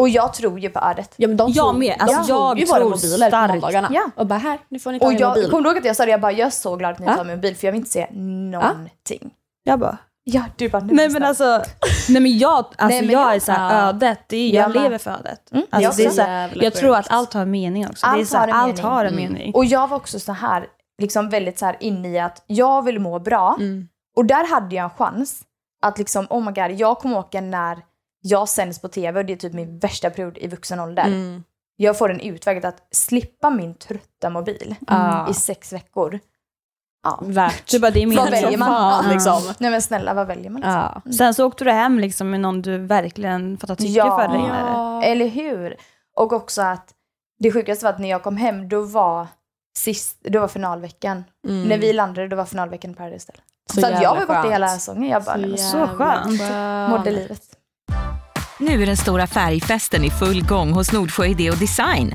[0.00, 1.14] Och jag tror ju på ödet.
[1.16, 1.96] Ja, men de Jag med.
[1.98, 3.52] de Alltså, tog jag ju våra tror mobiler på starkt.
[3.54, 3.88] måndagarna.
[3.92, 4.10] Ja.
[4.16, 5.50] Och bara här, nu får ni ta Och jag mobil.
[5.50, 6.10] kommer du ihåg att jag sa det?
[6.10, 7.16] Jag bara, jag är så glad att ni Ja.
[7.16, 9.30] tar min mobil för jag vill inte se någonting.
[9.64, 11.62] Jag bara, Ja, du bara, nu nej men alltså,
[12.08, 13.88] nej men jag, alltså Nej, men jag jag- är såhär Ja.
[13.88, 15.52] ödet, det är, Jag jag lever för ödet.
[15.52, 18.06] Mm, Alltså, jag det är så här, jag tror att allt har en mening också.
[18.06, 18.90] det är Allt så här, har en allt mening.
[18.90, 19.32] har en Mm.
[19.32, 19.54] mening.
[19.54, 20.66] Och jag var också så här,
[21.02, 23.56] liksom väldigt så här inne i att jag vill må bra.
[23.60, 23.88] Mm.
[24.16, 25.42] Och där hade jag en chans
[25.82, 27.78] att liksom, oh my god, jag kommer åka när
[28.20, 31.06] jag sänds på tv och det är typ min värsta period i vuxen ålder.
[31.06, 31.44] Mm.
[31.76, 35.28] Jag får en utväg att slippa min trötta mobil Ja.
[35.30, 36.18] i sex veckor.
[37.02, 37.18] Ja.
[37.22, 37.70] Värt.
[37.70, 38.68] Du bara, det är Vad väljer man?
[38.68, 39.12] Fan, Ja.
[39.12, 39.54] liksom.
[39.58, 40.62] Nej men snälla, vad väljer man?
[40.62, 41.02] Ja.
[41.12, 44.18] Sen så åkte du hem liksom med någon du verkligen fattar tycke Ja.
[44.18, 44.60] för inne.
[44.60, 45.02] Ja.
[45.02, 45.76] Eller hur?
[46.16, 46.94] Och också att
[47.38, 49.26] det sjukaste var att när jag kom hem, då var
[49.78, 51.24] sist, då var finalveckan.
[51.48, 51.68] Mm.
[51.68, 53.42] När vi landade, då var finalveckan i Paradise Hotel.
[53.72, 54.54] Så, att jävla jag var borta skönt.
[54.54, 55.10] hela säsongen.
[55.10, 56.90] Jag bara, Så jävla skönt.
[56.90, 57.42] mådde livet.
[58.58, 62.12] Nu är den stora färgfesten i full gång hos Nordsjö Idé och Design.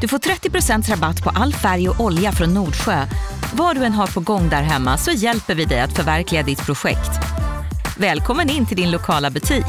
[0.00, 3.06] Du får 30% rabatt på all färg och olja från Nordsjö.
[3.54, 6.66] Vad du än har på gång där hemma så hjälper vi dig att förverkliga ditt
[6.66, 7.10] projekt.
[7.98, 9.64] Välkommen in till din lokala butik.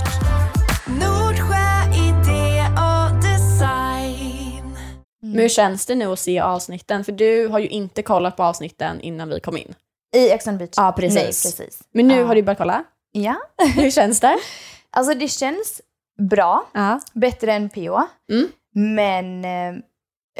[0.85, 4.77] Nordsjö idé och design.
[5.21, 7.03] Men hur känns det nu att se avsnitten?
[7.03, 9.73] För du har ju inte kollat på avsnitten innan vi kom in.
[10.15, 10.73] I Ex on the Beach?
[10.77, 11.15] Ja, precis.
[11.15, 11.79] Nej, precis.
[11.93, 12.25] Men nu Ja.
[12.27, 12.83] har du börjat kolla.
[13.11, 13.35] Ja.
[13.75, 14.37] Hur känns det?
[14.91, 15.81] Alltså det känns
[16.29, 16.65] bra.
[16.73, 16.99] Ja.
[17.13, 18.01] Bättre än PO.
[18.31, 18.47] Mm.
[18.73, 19.81] Men eh,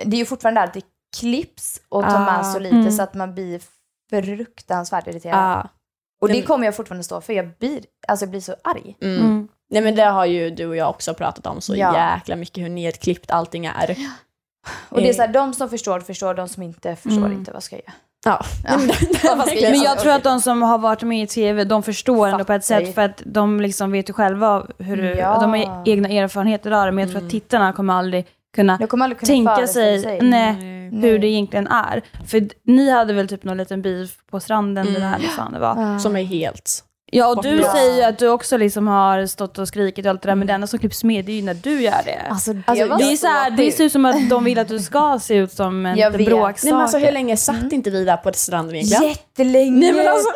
[0.06, 0.84] det är ju fortfarande alltid
[1.20, 2.92] klipps och tar Ah, med så lite mm.
[2.92, 3.62] så att man blir
[4.10, 5.36] fruktansvärt irriterad.
[5.40, 5.70] Ja.
[6.22, 7.34] Och det kommer jag fortfarande stå för.
[7.34, 8.96] Jag blir, alltså jag blir så arg.
[9.02, 9.20] Mm.
[9.20, 9.48] Mm.
[9.70, 12.14] Nej men det har ju du och jag också pratat om så Ja.
[12.16, 13.98] jäkla mycket hur nedklippt allting är.
[14.90, 15.16] Och det är Eh.
[15.16, 17.32] så här, de som förstår förstår, de som inte förstår Mm.
[17.34, 17.52] inte.
[17.52, 17.94] Vad ska jag göra?
[18.28, 18.46] Ja.
[18.64, 18.78] Ja.
[18.78, 22.28] Men det- Vad jag tror att de som har varit med i tv, de förstår
[22.28, 25.40] ändå på ett sätt för att de liksom vet ju själva hur du, Ja.
[25.42, 26.92] de har egna erfarenheter av det.
[26.92, 27.28] Men jag tror Mm.
[27.28, 30.20] att tittarna kommer aldrig kunna kommer aldrig kunna tänka sig, sig.
[30.22, 30.56] nej,
[30.92, 31.02] Nej.
[31.02, 32.02] hur det egentligen är.
[32.28, 35.02] För ni hade väl typ någon liten beef på stranden, det Mm.
[35.12, 36.00] där eller fan det var.
[36.00, 36.84] Som är helt...
[37.12, 40.22] Ja, och du säger ju att du också liksom har stått och skrikit och allt
[40.22, 42.22] det där, men det enda som klipps med det är ju när du gör det.
[42.30, 44.68] Alltså det Alltså, det, är så här, det ser ut som att de vill att
[44.68, 46.60] du ska se ut som en bråkstake.
[46.64, 49.04] Nej men alltså hur länge satt inte vi där på stranden egentligen?
[49.04, 49.80] Jättelänge!
[49.80, 50.30] Nej men alltså,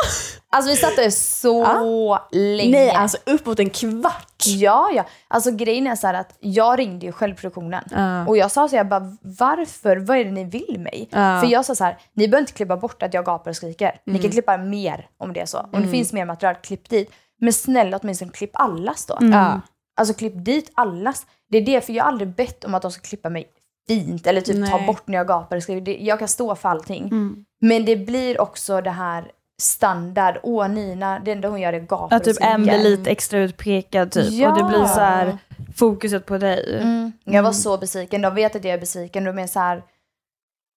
[0.53, 2.71] Alltså vi satt där så länge.
[2.71, 4.27] nej alltså uppåt en kvart.
[4.45, 5.05] Ja, ja.
[5.27, 7.83] Alltså grejen är så här att jag ringde ju självproduktionen.
[7.91, 8.27] Ja.
[8.27, 9.97] Och jag sa så jag bara varför?
[9.97, 11.07] Vad är det ni vill mig?
[11.11, 11.39] Ja.
[11.41, 13.91] För jag sa så här, ni behöver inte klippa bort att jag gapar och skriker.
[14.05, 14.21] Ni Mm.
[14.21, 15.57] kan klippa mer om det är så.
[15.73, 17.11] Om det finns mer material, klipp dit.
[17.39, 19.17] Men snälla åtminstone klipp allas då.
[19.21, 19.61] Ja.
[19.99, 21.25] Alltså klipp dit allas.
[21.49, 23.47] Det är det, för jag har aldrig bett om att de ska klippa mig
[23.87, 24.87] fint eller typ ta Nej.
[24.87, 25.97] bort när jag gapar och skriker.
[25.99, 27.03] Jag kan stå för allting.
[27.03, 27.45] Mm.
[27.61, 29.31] Men det blir också det här
[29.61, 33.39] standard, åh Nina, det enda hon gör är gapar Att typ en blir lite extra
[33.39, 34.31] utpekad typ.
[34.31, 34.51] Ja.
[34.51, 35.37] Och det blir så här
[35.75, 36.77] fokuset på dig.
[36.81, 37.11] Mm.
[37.23, 38.21] Jag var så besviken.
[38.21, 39.23] De vet att jag är besviken.
[39.23, 39.83] De är så här.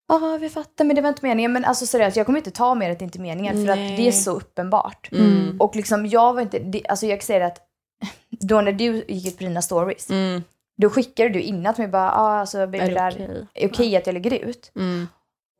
[0.08, 1.52] Ja, vi fattar, men det var inte meningen.
[1.52, 3.54] Men alltså seriöst, jag kommer inte ta mer att det inte är meningen.
[3.54, 3.90] För Nej.
[3.92, 5.08] att det är så uppenbart.
[5.12, 5.60] Mm.
[5.60, 6.58] Och liksom, jag var inte...
[6.58, 7.58] Det, alltså jag kan säga det att
[8.30, 10.42] då när du gick ut på dina stories, Mm.
[10.76, 13.46] då skickade du innan till mig bara, ah, alltså baby, Är det det där okej?
[13.54, 14.72] är okej att jag lägger ut.
[14.76, 15.08] Mm.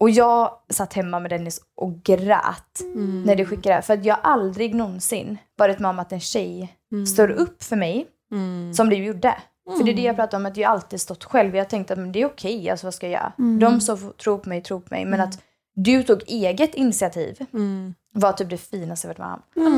[0.00, 3.22] Och jag satt hemma med Dennis och grät Mm.
[3.22, 3.82] när du skickade det.
[3.82, 6.76] För att jag aldrig någonsin varit med om att en tjej
[7.06, 8.74] står upp för mig Mm.
[8.74, 9.34] som du gjorde.
[9.78, 11.56] För det är det jag pratar om, att jag alltid stått själv.
[11.56, 13.32] Jag tänkte att men det är okej, alltså vad ska jag göra?
[13.60, 15.04] De som tror på mig, tror på mig.
[15.04, 15.42] Men att
[15.74, 17.94] du tog eget initiativ Mm.
[18.12, 19.72] var typ det finaste jag varit med om.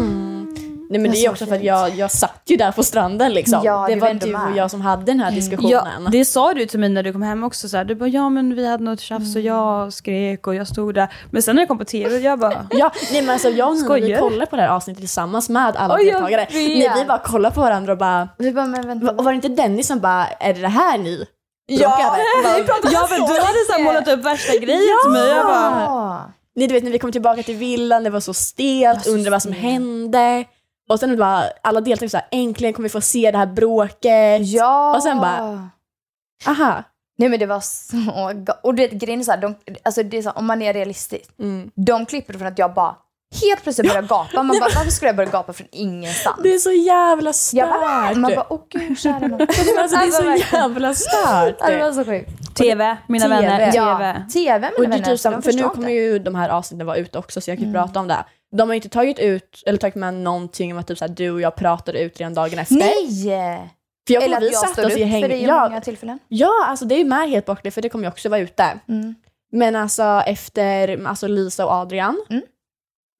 [0.91, 0.93] Mm.
[0.93, 3.33] Nej men det är så också för att jag, jag satt ju där på stranden
[3.33, 3.61] liksom.
[3.65, 6.09] Ja, det du var du och jag som hade den här Ja, diskussionen.
[6.13, 7.69] det sa du till mig när du kom hem också.
[7.69, 7.85] Så här.
[7.85, 11.09] Du bara, ja men vi hade något tjafs och jag skrek och jag stod där.
[11.31, 13.97] Men sen när jag kom på tv, jag bara, Ja, nej men alltså jag och
[13.97, 16.47] vi kollade på det här avsnittet tillsammans med alla jag deltagare.
[16.51, 19.13] Nej, vi bara kollade på varandra och bara, Vi bara, men vänta.
[19.13, 21.27] och var det inte Dennis som bara, är det det här ni
[21.67, 22.23] ja, bråkade?
[22.93, 25.29] ja men du hade så här målat upp värsta grejen till mig.
[25.29, 26.33] Jag bara, Ja.
[26.59, 29.43] Nej, du vet när vi kom tillbaka till villan, det var så stelt, undrade vad
[29.43, 30.45] som hände.
[30.89, 34.41] Och sen bara, alla deltagare såhär, äntligen kommer vi få se det här bråket.
[34.49, 34.97] ja.
[34.97, 35.69] Och sen bara-
[36.47, 36.83] Aha.
[37.19, 37.97] Nej men det var så
[38.63, 41.31] Och du vet grejen är såhär, de, alltså det är så, om man är realistisk.
[41.39, 41.71] Mm.
[41.75, 42.97] De klipper från att jag bara
[43.43, 44.43] helt plötsligt börjar gapa.
[44.43, 46.37] Man bara, varför skulle jag börja gapa från ingenstans?
[46.43, 47.31] Det är så jävla
[47.81, 48.17] bara, stört.
[48.17, 49.41] man bara, åh gud kära nån.
[49.49, 50.63] alltså, det är Alltså, så verkligen.
[50.63, 51.57] jävla stört.
[51.61, 52.57] Ja, Det var så sjukt.
[52.57, 53.37] tv, mina TV.
[53.41, 54.23] vänner, Ja, tv.
[54.33, 55.17] TV Och mina det är vänner.
[55.17, 57.67] typ så för nu kommer ju de här avsnitten vara ute också så jag kan
[57.67, 58.25] ju prata om det.
[58.57, 61.31] De har inte tagit ut, eller tagit med någonting om att typ så här, du
[61.31, 62.77] och jag pratade ut redan dagen efter.
[62.77, 63.09] Nej!
[64.07, 65.23] För jag Eller vi att jag står upp för häng...
[65.23, 66.19] dig i Ja, många tillfällen.
[66.29, 68.79] ja, alltså det är ju med helt borta för det kommer ju också vara ute.
[68.89, 69.15] Mm.
[69.53, 72.25] Men alltså efter alltså Lisa och Adrian,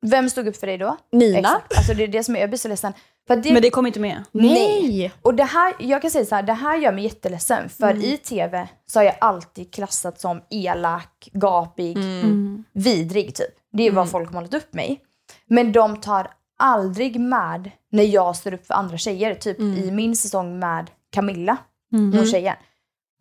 [0.07, 0.97] Vem stod upp för dig då?
[1.13, 1.77] Nina, Exakt.
[1.77, 2.93] Alltså det är det som är, jag blir så ledsen.
[3.29, 4.25] För det, Men det kom inte med.
[4.33, 5.13] Nej.
[5.23, 7.69] Och det här, jag kan säga så här, det här gör mig jätteledsen.
[7.69, 8.03] För Mm.
[8.03, 12.65] i tv så har jag alltid klassat som elak, gapig, Mm.
[12.73, 13.47] vidrig typ.
[13.73, 15.01] Det är vad folk har målat upp mig.
[15.49, 19.35] Men de tar aldrig med när jag står upp för andra tjejer.
[19.35, 21.57] Typ i min säsong med Camilla,
[21.91, 22.57] hon tjejen.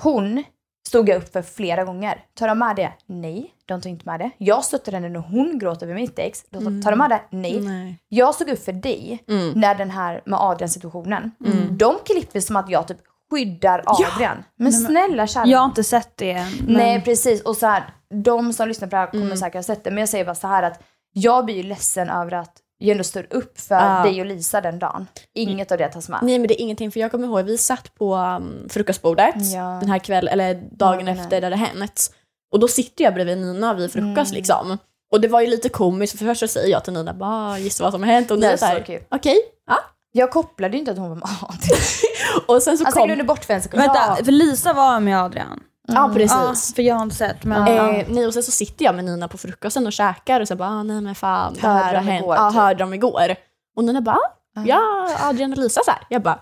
[0.03, 0.43] Hon
[0.88, 2.23] stod jag upp för flera gånger.
[2.33, 2.93] Tar de med det?
[3.05, 4.29] Nej, de tog inte med det.
[4.38, 6.43] Jag stöttade henne när hon gråter över mitt ex.
[6.43, 7.21] Tar de med det?
[7.29, 7.61] Nej.
[7.61, 7.99] Nej.
[8.07, 9.23] Jag stod upp för dig
[9.55, 11.31] när den här med Adrian situationen.
[11.71, 12.97] De klipper som att jag typ
[13.31, 14.43] skyddar Adrian.
[14.55, 15.45] Men snälla kära.
[15.45, 16.51] Jag har inte sett det än.
[16.65, 16.73] Men...
[16.73, 17.83] Nej precis och så här,
[18.23, 19.91] de som lyssnar på det här kommer säkert ha sett det.
[19.91, 20.83] Men jag säger bara så här att
[21.17, 24.04] jag blir ju ledsen över att jag ändå står upp för Ja.
[24.04, 25.08] dig och Lisa den dagen.
[25.34, 26.19] Inget av det tas med.
[26.23, 29.78] Nej men det är ingenting för jag kommer ihåg vi satt på um, frukostbordet Ja.
[29.82, 32.12] den här kvällen eller dagen Dagen efter där det hänt.
[32.54, 34.78] Och då sitter jag bredvid Nina vid frukost liksom.
[35.12, 37.84] Och det var ju lite komiskt för först så säger jag till Nina bara gissa
[37.84, 39.01] vad som har hänt och Nina kul.
[39.12, 39.78] okej, ja.
[40.12, 41.80] Jag kopplade ju inte att hon var med Adrian.
[42.47, 43.06] Och sen så Alltså jag kom...
[43.08, 43.82] glömde bort för en sekund.
[43.84, 45.60] Vänta, för Lisa var med Adrian.
[45.88, 46.32] Ja precis.
[46.32, 47.43] Ja, för jag har inte sett.
[47.43, 50.48] Men, Eh, nej, och sen så sitter jag med Nina på frukosten och käkar och
[50.48, 52.24] så bara, ah, nej men fan, det Hörde här har de hänt.
[52.24, 52.60] igår, Ja, typ.
[52.60, 53.36] hörde de igår.
[53.78, 54.15] Och Nina bara,
[54.58, 54.82] ah, ja,
[55.21, 56.00] Adrian och Lisa så här.
[56.10, 56.39] Jag bara,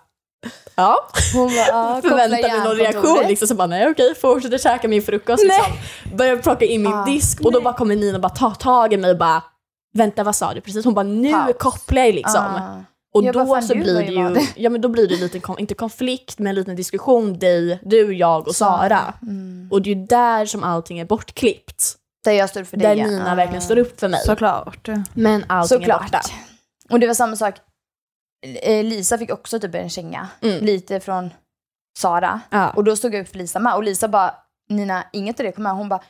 [0.75, 0.95] ja.
[1.33, 3.47] Hon bara, ja, koppla Förväntar mig någon reaktion liksom.
[3.47, 5.73] Så bara, nej okej, fortsätter käka min frukost liksom.
[6.17, 8.93] Börjar plocka in min Ah, disk och då bara kommer Nina och bara ta tag
[8.93, 9.43] i mig och bara,
[9.93, 10.85] vänta vad sa du precis?
[10.85, 11.51] Hon bara, nu Paus.
[11.59, 12.41] kopplar jag liksom.
[12.45, 12.83] Ah.
[13.13, 14.05] Och Jag då bara, så blir det
[14.39, 17.79] ju ja men då blir det lite, kon- inte konflikt men en liten diskussion, dig,
[17.83, 19.13] du, jag och Sara.
[19.21, 19.67] Mm.
[19.71, 21.95] Och det är ju där som allting är bortklippt.
[22.23, 22.95] Där jag stod för dig.
[22.95, 23.07] Där ja.
[23.09, 23.35] Nina Ah.
[23.35, 24.19] verkligen står upp för mig.
[24.25, 24.87] Såklart.
[25.13, 26.01] Men allting är Såklart.
[26.01, 26.21] borta.
[26.89, 27.55] Och det var samma sak.
[28.61, 30.27] Eh, Lisa fick också typ en känga.
[30.41, 30.65] Mm.
[30.65, 31.29] Lite från
[31.99, 32.41] Sara.
[32.49, 32.69] Ja.
[32.69, 33.75] Och då stod jag upp för Lisa med.
[33.75, 34.35] Och Lisa bara,
[34.69, 35.73] Nina, inget av det kom med.
[35.73, 36.03] Hon bara,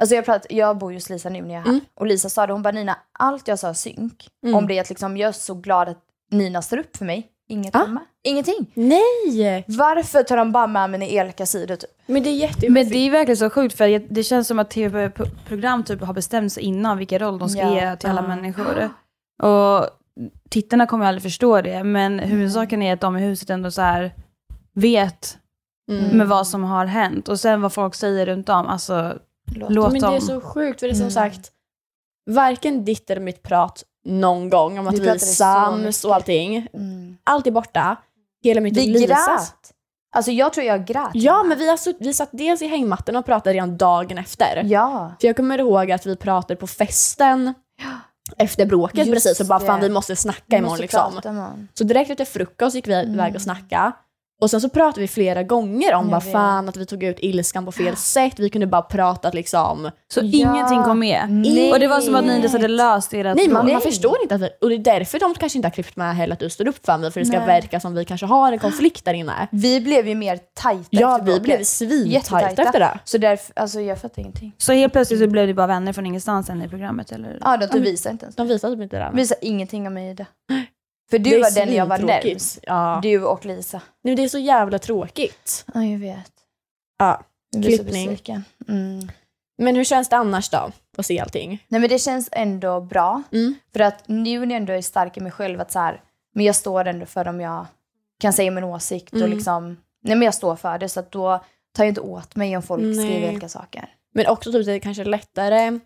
[0.00, 1.68] alltså jag, pratat, jag bor ju hos Lisa nu när jag är här.
[1.70, 1.80] Mm.
[1.94, 4.28] Och Lisa sa det, hon bara, Nina, allt jag sa synk.
[4.44, 4.54] Mm.
[4.56, 5.98] Om det är att liksom, jag är så glad att
[6.30, 7.28] Nina står upp för mig.
[7.48, 7.98] Inget med.
[8.22, 8.70] Ingenting.
[8.74, 9.64] Nej!
[9.68, 11.90] Varför tar de bara med mina elaka sidor typ?
[12.06, 12.70] Men det är jätte...
[12.70, 16.52] Men det är verkligen så sjukt för det känns som att tv-program typ har bestämt
[16.52, 17.74] sig innan vilken roll de ska Ja.
[17.74, 18.28] ge till alla Ja.
[18.28, 18.90] människor.
[19.42, 19.86] Och
[20.50, 24.12] tittarna kommer aldrig förstå det, men huvudsaken är att de i huset ändå så här
[24.74, 25.36] vet
[25.90, 26.16] Mm.
[26.18, 27.28] med vad som har hänt.
[27.28, 29.18] Och sen vad folk säger runt om, alltså
[29.54, 30.14] låt Men det dem.
[30.14, 31.10] är så sjukt för det är som Mm.
[31.10, 31.50] sagt,
[32.30, 36.66] varken ditt eller mitt prat någon gång om att Vi vi, är sams och allting.
[36.74, 37.16] Mm.
[37.24, 37.96] Allt är borta.
[38.42, 39.08] Hela mitt Vi Lisas.
[39.26, 39.72] grät.
[40.14, 41.10] Alltså jag tror jag grät.
[41.14, 44.62] Ja, men vi, har sutt, vi satt dels i hängmattan och pratade redan dagen efter.
[44.64, 45.12] Ja.
[45.20, 47.54] För jag kommer ihåg att vi pratade på festen
[48.36, 49.88] efter bråket Just precis och bara fan det.
[49.88, 51.12] vi måste snacka Vi imorgon måste liksom.
[51.14, 51.52] prata.
[51.74, 53.34] Så direkt efter frukost gick vi iväg Mm.
[53.34, 53.92] och snacka.
[54.40, 56.32] Och sen så pratade vi flera gånger om vet.
[56.32, 58.38] fan att vi tog ut ilskan på fel sätt.
[58.38, 59.90] Vi kunde bara prata liksom.
[60.14, 60.24] Så Ja.
[60.24, 61.26] ingenting kom med.
[61.30, 61.72] Nej.
[61.72, 63.36] Och det var som att ni inte hade löst ert...
[63.36, 63.74] Nej, man, Nej.
[63.74, 66.16] man förstår inte att vi, och det är därför de kanske inte har klippt med
[66.16, 67.46] heller att du står upp för mig för det ska Nej.
[67.46, 69.48] verka som vi kanske har en konflikt där inne.
[69.50, 72.98] Vi blev ju mer tajta Ja, vi blev svintajta efter det.
[73.04, 74.54] Så därför, alltså jag fattar ingenting.
[74.58, 77.38] Så helt plötsligt så blev det bara vänner från ingenstans sen i programmet eller?
[77.44, 78.36] Ja, de typ visar inte ens.
[78.36, 79.04] De visade typ inte det.
[79.04, 80.26] De visar ingenting om mig i det.
[81.10, 82.58] För du var den jag var närmst.
[82.62, 83.00] Ja.
[83.02, 83.80] Du och Lisa.
[84.02, 85.64] Nej, det är så jävla tråkigt.
[85.74, 86.32] Ja, jag vet.
[86.98, 87.24] Ja.
[87.50, 88.18] Jag Klippning.
[88.68, 89.10] Mm.
[89.58, 90.70] Men hur känns det annars då?
[90.96, 91.64] Att se allting?
[91.68, 93.22] Nej men det känns ändå bra.
[93.32, 93.54] Mm.
[93.72, 96.00] För att nu när jag ändå är stark i mig själv att så här,
[96.34, 97.66] men jag står ändå för om jag
[98.20, 99.30] kan säga min åsikt och Mm.
[99.30, 102.56] liksom, nej men jag står för det så att då tar jag inte åt mig
[102.56, 102.94] om folk Nej.
[102.94, 103.88] skriver olika saker.
[104.14, 105.78] Men också typ det är kanske lättare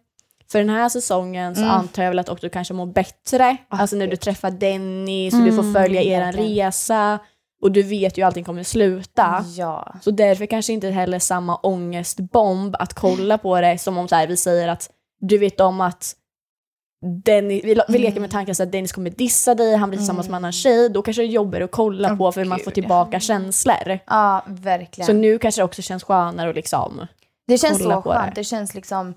[0.53, 1.75] för den här säsongen så Mm.
[1.75, 3.57] antar jag väl att också du kanske mår bättre.
[3.69, 4.21] Ah, alltså när du gud.
[4.21, 7.19] träffar Dennis och du får Mm, följa er resa
[7.63, 9.45] och du vet ju hur allting kommer sluta.
[9.57, 9.95] Ja.
[10.01, 14.27] Så därför kanske inte heller samma ångestbomb att kolla på det som om så här,
[14.27, 16.15] vi säger att du vet om att
[17.25, 20.27] Dennis, vi, vi leker med tanken så att Dennis kommer dissa dig, han blir tillsammans
[20.29, 22.59] med en annan tjej, då kanske det är jobbigare att kolla Åh, på för man
[22.59, 22.75] får gud.
[22.75, 23.99] tillbaka känslor.
[24.07, 25.07] Ja, verkligen.
[25.07, 27.07] Så nu kanske det också känns skönare att liksom...
[27.47, 28.35] det känns kolla så på skönt.
[28.35, 28.41] det.
[28.41, 28.45] Det.
[28.45, 29.15] känns liksom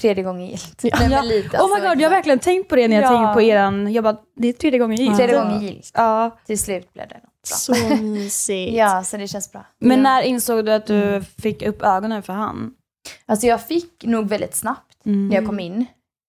[0.00, 0.80] tredje gången gillt.
[0.82, 0.98] Ja.
[1.10, 1.22] Ja.
[1.22, 3.08] lite, Oh my alltså, god, jag har verkligen tänkt på det när jag Ja.
[3.08, 3.92] tänker på eran...
[3.92, 5.16] Jag bara, det är tredje gången gillt.
[5.16, 5.42] Tredje Ja.
[5.44, 5.90] gången gillt.
[5.94, 6.38] Ja.
[6.46, 7.30] Till slut blev det nog bra.
[7.44, 8.76] Så mysigt.
[8.76, 9.66] Ja, så det känns bra.
[9.80, 10.02] Men Ja.
[10.02, 12.70] när insåg du att du fick upp ögonen för han?
[13.26, 15.28] Alltså jag fick nog väldigt snabbt Mm.
[15.28, 15.86] när jag kom in.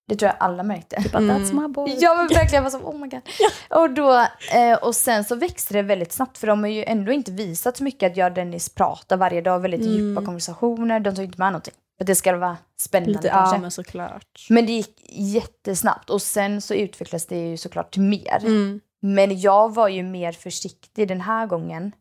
[0.10, 1.04] Det tror jag alla märkte.
[1.14, 1.38] Bara, Mm.
[1.38, 1.98] That's my boy.
[2.00, 3.22] Ja men verkligen, jag var så oh my god.
[3.70, 4.14] Och, då,
[4.54, 7.78] eh, och sen så växte det väldigt snabbt för de har ju ändå inte visat
[7.78, 9.94] så mycket att jag och Dennis pratar varje dag, väldigt Mm.
[9.94, 11.00] djupa konversationer.
[11.00, 11.74] De tog inte med någonting.
[12.00, 13.56] För att det ska vara spännande Lite, kanske.
[13.56, 14.48] ja men såklart.
[14.50, 18.38] Men det gick jättesnabbt och sen så utvecklades det ju såklart till mer.
[18.42, 18.80] Mm.
[19.02, 21.92] Men jag var ju mer försiktig den här gången.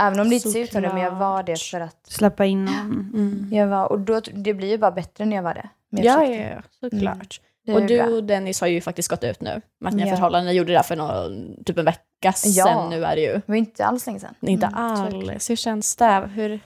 [0.00, 2.44] Även om det inte ser ut som det, men jag var det för att Släppa
[2.44, 3.10] in någon.
[3.14, 3.48] Mm.
[3.52, 5.68] jag var, och då, det blir ju bara bättre när jag var det.
[5.90, 7.40] Ja, ja, ja, såklart.
[7.66, 8.06] Det Och du bra.
[8.06, 10.14] och Dennis har ju faktiskt gått ut nu med att ni har Ja.
[10.16, 10.46] förhållanden.
[10.52, 12.88] Ni gjorde det där för någon, typ en vecka sedan Ja.
[12.90, 13.32] nu är det ju.
[13.32, 14.34] Det var inte alls länge sedan.
[14.40, 15.50] Inte Mm, alls.
[15.50, 16.30] Hur känns det?
[16.34, 16.60] Hur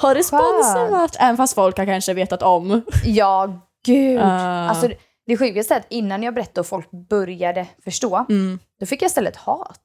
[0.00, 1.16] har responsen varit?
[1.18, 2.82] Även fast folk har kanske vetat om.
[3.04, 4.20] Ja, gud.
[4.20, 4.68] Ah.
[4.68, 8.58] Alltså, det- det sjukaste är att innan jag berättade och folk började förstå, Mm.
[8.80, 9.80] då fick jag istället hat.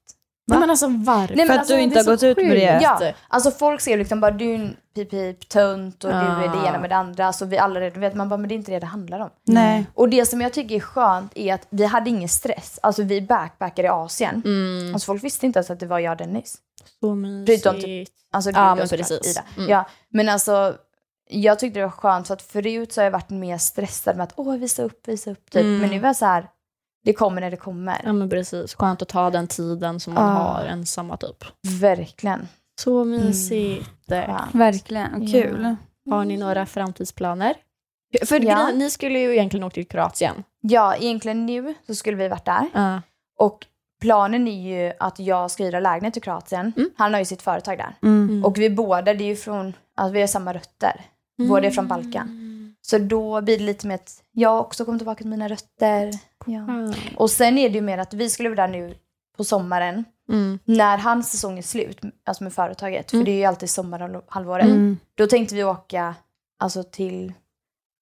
[0.47, 1.35] Nej, men alltså varför?
[1.35, 2.79] Nej, men För att alltså, du inte har så gått ut med det.
[2.81, 6.47] Ja, alltså folk ser liksom bara du är en pip pip tönt och du är
[6.47, 6.67] det Ah.
[6.69, 7.27] ena med det andra.
[7.27, 9.29] Alltså vi alla redan vet, man bara men det är inte det det handlar om.
[9.43, 9.85] Nej.
[9.93, 12.79] Och det som jag tycker är skönt är att vi hade ingen stress.
[12.83, 14.41] Alltså vi backpackade i Asien.
[14.45, 14.93] Mm.
[14.93, 16.57] Alltså folk visste inte ens att det var jag och Dennis.
[16.99, 17.15] Så
[17.47, 18.11] Förutom mysigt.
[18.31, 19.31] Alltså Ja, men precis.
[19.31, 19.43] Ida.
[19.57, 19.69] Mm.
[19.69, 20.73] Ja, men alltså
[21.29, 24.23] jag tyckte det var skönt för att förut så har jag varit mer stressad med
[24.23, 25.61] att åh visa upp, visa upp typ.
[25.61, 25.77] Mm.
[25.77, 26.47] Men nu var jag så här,
[27.05, 28.01] det kommer när det kommer.
[28.03, 28.73] Ja men precis.
[28.75, 30.33] Skönt att ta den tiden som man Ah.
[30.53, 31.43] har ensamma typ.
[31.81, 32.47] Verkligen.
[32.81, 33.89] Så mysigt.
[34.09, 34.55] Skönt.
[34.55, 35.75] Verkligen, kul.
[36.09, 37.53] Har ni några framtidsplaner?
[38.25, 38.41] För Ja.
[38.41, 40.43] grejen- ni skulle ju egentligen åka till Kroatien.
[40.61, 42.67] Ja, egentligen nu så skulle vi varit där.
[42.73, 43.01] Ja.
[43.39, 43.65] Och
[44.01, 46.73] planen är ju att jag ska hyra lägenhet i Kroatien.
[46.77, 46.89] Mm.
[46.97, 47.95] Han har ju sitt företag där.
[48.03, 48.45] Mm.
[48.45, 51.01] Och vi båda, det är ju från, alltså vi har samma rötter.
[51.49, 52.41] Båda är från Balkan.
[52.89, 56.11] Så då blir det lite mer att jag också kommer tillbaka till mina rötter.
[56.45, 56.59] Ja.
[56.59, 56.93] Mm.
[57.17, 58.95] Och sen är det ju mer att vi skulle vara där nu
[59.37, 60.05] på sommaren.
[60.31, 60.59] Mm.
[60.65, 63.09] När hans säsong är slut, alltså med företaget.
[63.11, 63.25] För Mm.
[63.25, 64.65] det är ju alltid sommarhalvåret.
[64.65, 64.97] Mm.
[65.15, 66.15] Då tänkte vi åka
[66.59, 67.33] alltså till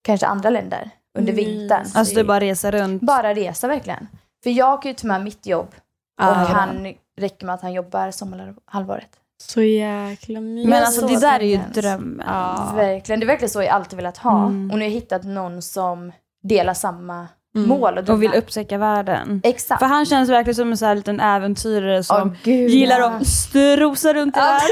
[0.04, 1.46] kanske andra länder under Mm.
[1.46, 1.86] vintern.
[1.96, 3.02] Alltså du bara reser runt.
[3.04, 4.08] Bara resa verkligen.
[4.43, 6.34] För jag kan ju ta med mitt jobb och Ja.
[6.34, 9.19] han räcker med att han jobbar sommarhalvåret.
[9.48, 10.70] Så jäkla mysigt.
[10.70, 12.26] Men alltså det där är ju drömmen.
[12.28, 12.74] Ja.
[12.76, 14.46] Verkligen, det är verkligen så jag alltid velat ha.
[14.46, 14.72] Mm.
[14.72, 16.12] Och nu har jag hittat någon som
[16.44, 17.70] delar samma Mm.
[17.70, 18.10] mål och.
[18.10, 19.42] Och vill upptäcka världen.
[19.44, 19.80] Exakt.
[19.80, 23.10] För han känns verkligen som en sån här liten äventyrare som Åh, gud, gillar ja.
[23.10, 24.46] att strosa runt i Ja.
[24.46, 24.70] världen.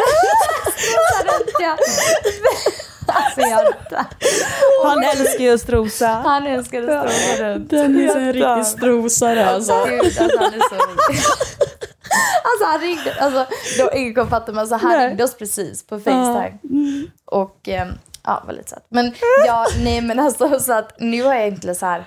[1.61, 1.77] Ja.
[3.07, 3.73] alltså jag
[4.89, 6.07] Han älskar ju att strosa.
[6.07, 7.69] Han älskar att stå runt.
[7.69, 9.85] Dennis är en riktig strosare alltså.
[9.89, 10.75] Gud, alltså han är så.
[12.43, 13.45] Alltså han ringde, alltså
[13.79, 15.07] då, ingen kommer fatta men alltså, han Nej.
[15.07, 16.57] ringde oss precis på Facetime.
[17.25, 17.87] Och ehm,
[18.23, 18.85] ja, var lite söt.
[18.89, 19.13] Men
[19.47, 22.05] ja, nej men alltså så att nu har jag egentligen så här,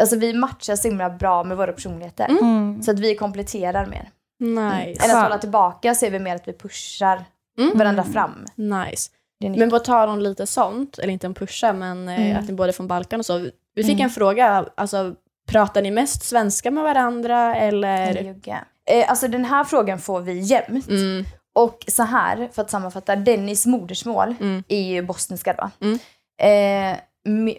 [0.00, 2.24] alltså vi matchar så himla bra med våra personligheter.
[2.28, 2.82] Mm.
[2.82, 4.10] Så att vi kompletterar mer.
[4.40, 5.04] Nice.
[5.04, 7.24] Än att hålla tillbaka så är vi mer att vi pushar
[7.58, 7.78] Mm.
[7.78, 8.46] varandra fram.
[8.54, 9.10] Nice.
[9.56, 12.38] Men på tal om lite sånt, eller inte en pusha, men eh, Mm.
[12.42, 13.38] att ni båda är från Balkan och så.
[13.74, 14.04] Vi fick Mm.
[14.04, 15.14] en fråga, alltså
[15.52, 18.22] pratar ni mest svenska med varandra eller?
[18.22, 18.64] Jugge.
[18.90, 20.88] Eh, alltså den här frågan får vi jämt.
[20.88, 21.24] Mm.
[21.54, 24.64] Och så här, för att sammanfatta, Dennis modersmål Mm.
[24.68, 25.70] är ju bosniska då.
[25.86, 25.98] Mm.
[26.42, 26.98] Eh,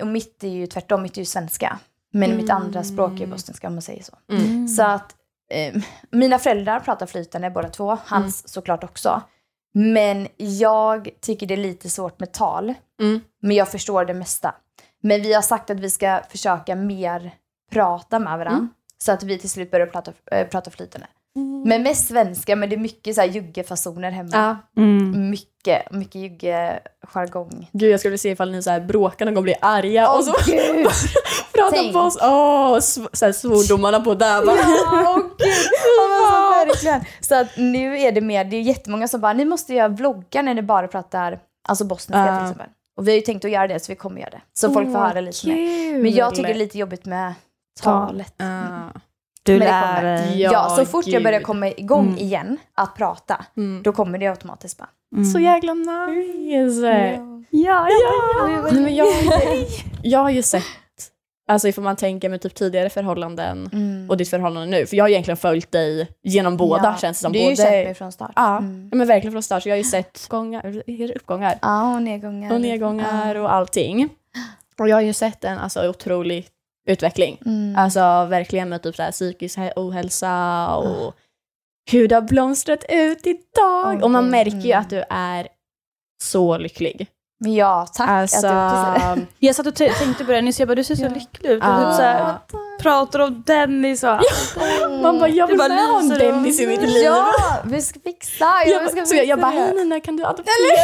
[0.02, 1.80] och mitt är ju tvärtom, mitt är ju svenska.
[2.14, 2.58] Men mitt Mm.
[2.64, 4.14] andra språk är bosniska om man säger så.
[4.32, 4.68] Mm.
[4.68, 5.16] Så att
[5.52, 8.48] eh, mina föräldrar pratar flytande båda två, hans Mm.
[8.48, 9.22] såklart också.
[9.74, 12.74] Men jag tycker det är lite svårt med tal.
[13.02, 13.22] Mm.
[13.42, 14.56] Men jag förstår det mesta.
[15.02, 17.32] Men vi har sagt att vi ska försöka mer
[17.74, 18.52] prata med varandra.
[18.58, 18.70] Mm.
[19.04, 21.08] Så att vi till slut börjar prata, äh, prata flytande.
[21.66, 24.30] Men mest svenska, men det är mycket så här juggefasoner hemma.
[24.76, 24.82] Ja.
[24.82, 25.30] Mm.
[25.30, 27.70] Mycket, mycket juggejargong.
[27.74, 30.24] Gud, jag skulle vilja se ifall ni så här bråkar någon gång blir arga och
[30.24, 30.34] så
[31.54, 31.94] pratar tänk.
[31.94, 32.18] på oss.
[32.22, 34.56] Åh, sv- så här svordomarna på där bara.
[34.56, 35.48] Ja, åh gud!
[36.26, 37.02] Alltså, verkligen.
[37.22, 40.44] Så att nu är det mer, det är jättemånga som bara, ni måste göra vloggar
[40.44, 42.38] när ni bara pratar alltså bosniska Ja.
[42.38, 42.68] till exempel.
[42.98, 44.42] Och vi har ju tänkt att göra det, så vi kommer göra det.
[44.54, 45.98] Så folk får höra lite mer.
[46.02, 47.34] Men jag tycker det är lite jobbigt med
[47.82, 48.34] talet.
[48.42, 49.00] Ah.
[49.44, 50.42] Du lär dig.
[50.42, 51.24] Ja, Ja, så fort jag gud.
[51.24, 52.18] börjar komma igång Mm.
[52.18, 53.84] igen att prata, Mm.
[53.84, 54.90] då kommer det automatiskt bara.
[55.16, 55.26] Mm.
[55.26, 57.20] Så jäkla nice.
[57.50, 59.08] Ja, ja, Nej, men jag,
[60.04, 60.64] jag har ju sett,
[61.48, 64.10] alltså ifall man tänker med typ tidigare förhållanden Mm.
[64.10, 66.98] och ditt förhållande nu, för jag har egentligen följt dig genom båda Ja.
[67.02, 67.32] känns det som.
[67.34, 68.32] Du har ju både, känt mig från start.
[68.36, 68.90] Ja, Mm.
[68.92, 69.64] ja, men verkligen från start.
[69.64, 70.28] Så jag har ju sett
[70.88, 72.54] det uppgångar Ja, och nedgångar.
[72.54, 73.42] och nedgångar Ja.
[73.42, 74.10] och allting.
[74.80, 76.48] Och jag har ju sett en alltså, otrolig
[76.86, 77.42] utveckling.
[77.46, 77.76] Mm.
[77.76, 81.14] Alltså verkligen med typ så här, psykisk ohälsa och
[81.92, 83.96] hur det har blomstrat ut idag.
[83.96, 84.82] Åh, och man märker ju Mm.
[84.82, 85.48] att du är
[86.24, 87.08] så lycklig.
[87.46, 89.28] Ja, tack Alltså, att du det.
[89.40, 91.10] Jag satt och tänkte på det nyss, jag bara du ser så Ja.
[91.10, 91.64] lycklig ut.
[91.64, 91.78] Ja.
[91.78, 92.36] Och typ så här,
[92.82, 94.20] pratar om Dennis och
[95.02, 97.04] man bara, jag vill bara med om lyser Dennis i mitt liv.
[97.04, 97.34] Ja,
[97.66, 98.34] vi ska fixa.
[98.40, 100.54] Ja, Jag, vi ska så jag, jag fixa bara, hej Nina kan du adoptera?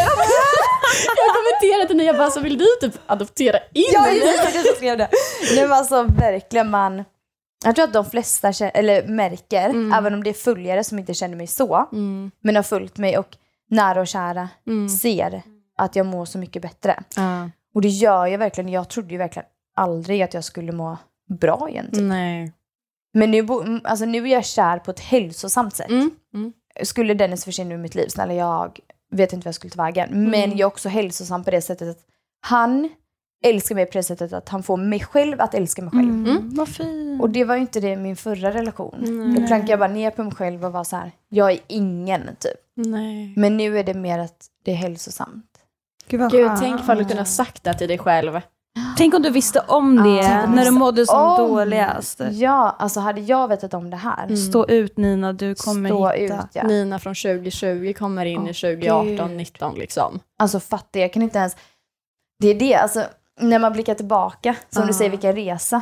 [1.17, 4.15] jag kommenterade till Nina, jag bara, så vill du typ adoptera in Ja, mig?
[4.15, 5.09] just det, jag skrev det.
[5.55, 7.03] Nej men alltså verkligen man,
[7.65, 9.93] jag tror att de flesta känner, eller märker, Mm.
[9.93, 13.17] även om det är följare som inte känner mig så, Mm, men har följt mig
[13.17, 13.27] och
[13.69, 14.89] nära och kära mm.
[14.89, 15.41] ser
[15.79, 17.03] att jag mår så mycket bättre.
[17.15, 17.49] Ja.
[17.73, 20.97] Och det gör jag verkligen, jag trodde ju verkligen aldrig att jag skulle må
[21.29, 21.85] bra igen.
[21.91, 22.01] Typ.
[22.03, 22.53] Nej.
[23.13, 25.89] Men nu, mm, alltså, nu är jag kär på ett hälsosamt sätt.
[25.89, 26.11] Mm.
[26.33, 26.53] Mm.
[26.83, 28.79] Skulle Dennis försvinna ur mitt liv, snälla jag
[29.11, 30.09] vet inte vad jag skulle ta vägen.
[30.11, 30.49] Men Mm.
[30.49, 32.03] jag är också hälsosam på det sättet att
[32.41, 32.89] han
[33.45, 36.09] älskar mig på det sättet att han får mig själv att älska mig själv.
[36.09, 36.49] Mm.
[36.55, 37.21] Vad fint.
[37.21, 39.35] Och det var ju inte det i min förra relation.
[39.35, 42.21] Då klankade jag bara ner på mig själv och var så här, jag är ingen
[42.39, 42.57] typ.
[42.75, 43.33] Nej.
[43.37, 45.45] Men nu är det mer att det är hälsosamt.
[46.09, 46.59] Gud, vad Gud, skönt.
[46.59, 48.41] tänk ifall du kunde ha sagt det till dig själv.
[48.97, 50.01] Tänk om du visste om det
[50.43, 50.45] Ah.
[50.45, 51.37] när du mådde som Om.
[51.37, 52.21] dåligast.
[52.31, 56.35] Ja, alltså hade jag vetat om det här, Stå ut Nina, du kommer stå hitta.
[56.35, 56.63] ut ja.
[56.63, 59.37] Nina från 2020 kommer in i Åh, 2018, Gud.
[59.37, 60.19] 19 liksom.
[60.39, 61.55] Alltså fatta, jag kan inte ens...
[62.39, 63.03] Det är det, alltså
[63.39, 64.93] när man blickar tillbaka, som du Ja.
[64.93, 65.81] säger, vilken resa.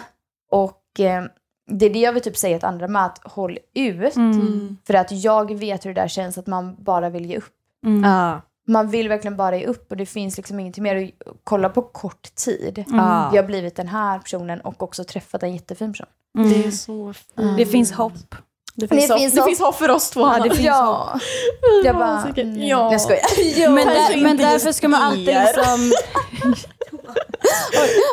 [0.52, 1.24] Och eh,
[1.72, 4.16] det är det jag vill typ säga till andra med att håll ut.
[4.16, 4.78] Mm.
[4.88, 7.54] För att jag vet hur det där känns, att man bara vill ge upp.
[7.86, 8.12] Mm.
[8.12, 8.42] Ja.
[8.68, 10.96] Man vill verkligen bara ge upp och det finns liksom ingenting mer
[11.26, 12.84] att kolla på kort tid.
[12.88, 13.00] Mm.
[13.00, 13.30] Ja.
[13.34, 16.08] Jag har blivit den här personen och också träffat en jättefin person.
[16.38, 16.50] Mm.
[16.50, 17.58] Det är så fint.
[17.58, 18.14] Det finns hopp.
[18.76, 19.20] Det finns, Det hopp.
[19.20, 19.48] finns det hopp.
[19.50, 20.26] finns hopp för oss två.
[20.26, 20.44] Hanna.
[20.44, 21.20] det finns ja.
[21.84, 22.48] Jag bara, Fasiken.
[22.54, 22.92] mm, Ja.
[22.92, 23.70] jag skojar.
[23.70, 25.92] Men, där, men därför ska man alltid liksom...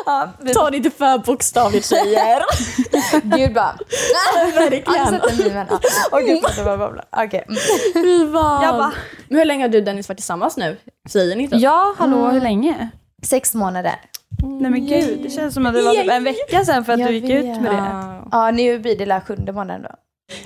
[0.05, 2.41] Ja, Ta det inte för bokstavligt tjejer.
[3.37, 3.63] Gud bara,
[4.33, 5.07] har du Verkligen.
[5.07, 5.67] sett den memen?
[5.69, 5.79] Ja.
[6.11, 7.03] Och gud, det var bara bla.
[7.25, 7.45] Okej.
[7.95, 8.31] mm.
[8.33, 8.91] Bara,
[9.29, 10.77] Men hur länge har du och Dennis varit tillsammans nu?
[11.09, 11.55] Säger ni inte?
[11.55, 12.89] ja hallå hur länge?
[13.23, 13.95] Sex månader.
[14.43, 16.99] Nej men gud, det känns som att det var typ en vecka sedan för att
[16.99, 17.61] Jag du gick ut vet.
[17.61, 17.77] med det.
[17.77, 18.27] Ja.
[18.31, 19.89] Ja, nu blir det sjunde månaden då.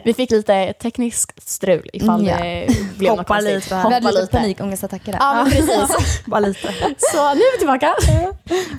[0.04, 2.38] Vi fick lite tekniskt strul ifall Ja.
[2.38, 2.68] det
[2.98, 3.56] blev något Hoppa konstigt.
[3.56, 3.88] lite här.
[3.90, 4.38] Vi hade Hoppa lite lite.
[4.38, 5.20] panikångestattacker där.
[5.20, 6.24] Ja, men precis.
[6.26, 6.74] Bara lite.
[6.98, 7.96] Så nu är vi tillbaka.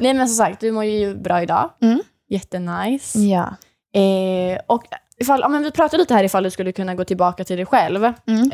[0.01, 1.71] Nej men som sagt, du mår ju bra idag.
[1.83, 2.01] Mm.
[2.29, 3.19] Jättenice.
[3.19, 3.55] Ja.
[4.01, 4.83] Eh, och
[5.21, 7.67] ifall, ja, men vi pratade lite här ifall du skulle kunna gå tillbaka till dig
[7.67, 8.13] själv.
[8.27, 8.51] Mm.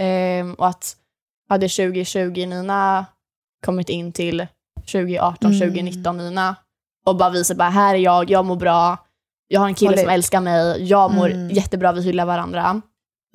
[0.48, 0.96] Eh, och att
[1.48, 3.06] hade 2020 Nina
[3.66, 4.46] kommit in till
[4.92, 5.60] 2018, Mm.
[5.68, 6.56] 2019 Nina
[7.06, 8.96] och bara visat bara här är jag, jag mår bra,
[9.48, 10.12] jag har en kille Håll som ut.
[10.12, 11.50] älskar mig, jag mår Mm.
[11.50, 12.80] jättebra, vi hyllar varandra.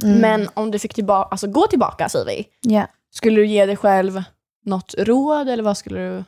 [0.04, 0.18] Mm.
[0.20, 2.88] Men om du fick tillbaka, alltså gå tillbaka säger vi, Ja.
[3.12, 4.24] skulle du ge dig själv
[4.66, 6.24] något råd eller vad skulle du?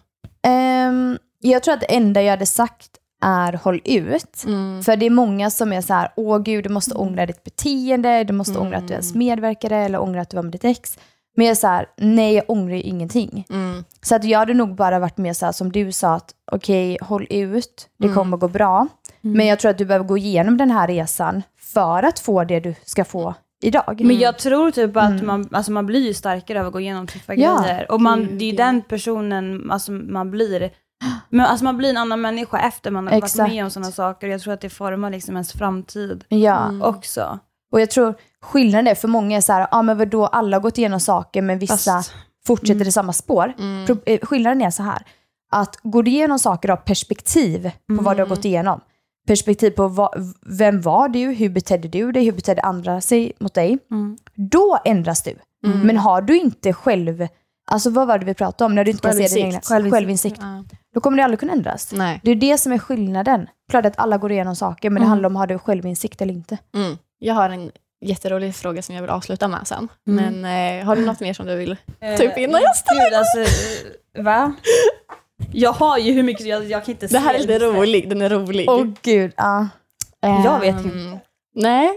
[0.47, 2.89] Ehm, jag tror att det enda jag hade sagt
[3.25, 4.43] är håll ut.
[4.45, 4.84] Mm.
[4.84, 8.23] För det är många som är så här, åh gud, du måste ångra ditt beteende,
[8.23, 10.97] du måste ångra att du ens medverkade eller ångra att du var med ditt ex.
[11.36, 13.45] Men jag är så här, nej jag ångrar ju ingenting.
[13.49, 13.84] Mm.
[14.01, 16.97] Så att jag hade nog bara varit mer så här som du sa, att okej,
[17.01, 18.15] håll ut, det Mm.
[18.17, 18.88] kommer gå bra.
[19.24, 22.59] Men jag tror att du behöver gå igenom den här resan för att få det
[22.59, 24.01] du ska få idag.
[24.03, 27.07] Men jag tror typ att man, alltså man blir ju starkare av att gå igenom
[27.07, 27.61] tuffa Ja.
[27.61, 27.91] grejer.
[27.91, 30.69] Och man, det är ju den personen alltså man blir.
[31.30, 33.36] Men alltså man blir en annan människa efter man har Exakt.
[33.39, 34.28] varit med om sådana saker.
[34.28, 37.39] Jag tror att det formar liksom ens framtid Ja, också.
[37.71, 40.57] och jag tror skillnaden är för många är så här, ja ah, men vadå, alla
[40.57, 42.13] har gått igenom saker men vissa Fast-
[42.45, 43.53] fortsätter i samma spår.
[43.59, 43.97] Mm.
[44.05, 45.01] Eh, skillnaden är så här,
[45.51, 48.82] att går du igenom saker av perspektiv på vad du har gått igenom,
[49.28, 50.09] perspektiv på vad,
[50.59, 54.17] vem var du, hur betedde du dig, hur betedde andra sig mot dig, Mm.
[54.36, 55.36] då ändras du.
[55.84, 57.28] Men har du inte själv,
[57.71, 59.93] alltså vad var det vi pratade om, när du inte kan se din egna Självinsikt.
[59.93, 60.41] självinsikt,
[60.95, 61.91] då kommer det aldrig kunna ändras.
[61.93, 62.19] Nej.
[62.24, 63.47] Det är det som är skillnaden.
[63.71, 66.57] Klart att alla går igenom saker, men det handlar om har du självinsikt eller inte.
[66.76, 66.97] Mm.
[67.19, 67.71] Jag har en
[68.05, 69.88] jätterolig fråga som jag vill avsluta med sen.
[70.05, 71.76] Men eh, har du något mer som du vill
[72.17, 73.39] ta upp innan jag ställer Gud alltså,
[74.17, 74.53] eh, va?
[75.51, 78.21] Jag har ju hur mycket, jag, jag kan inte Det här är lite rolig, den
[78.21, 78.69] är rolig.
[78.69, 79.67] Åh gud, ja.
[80.21, 80.97] Jag vet inte.
[80.97, 81.17] Ehm,
[81.55, 81.89] Nej.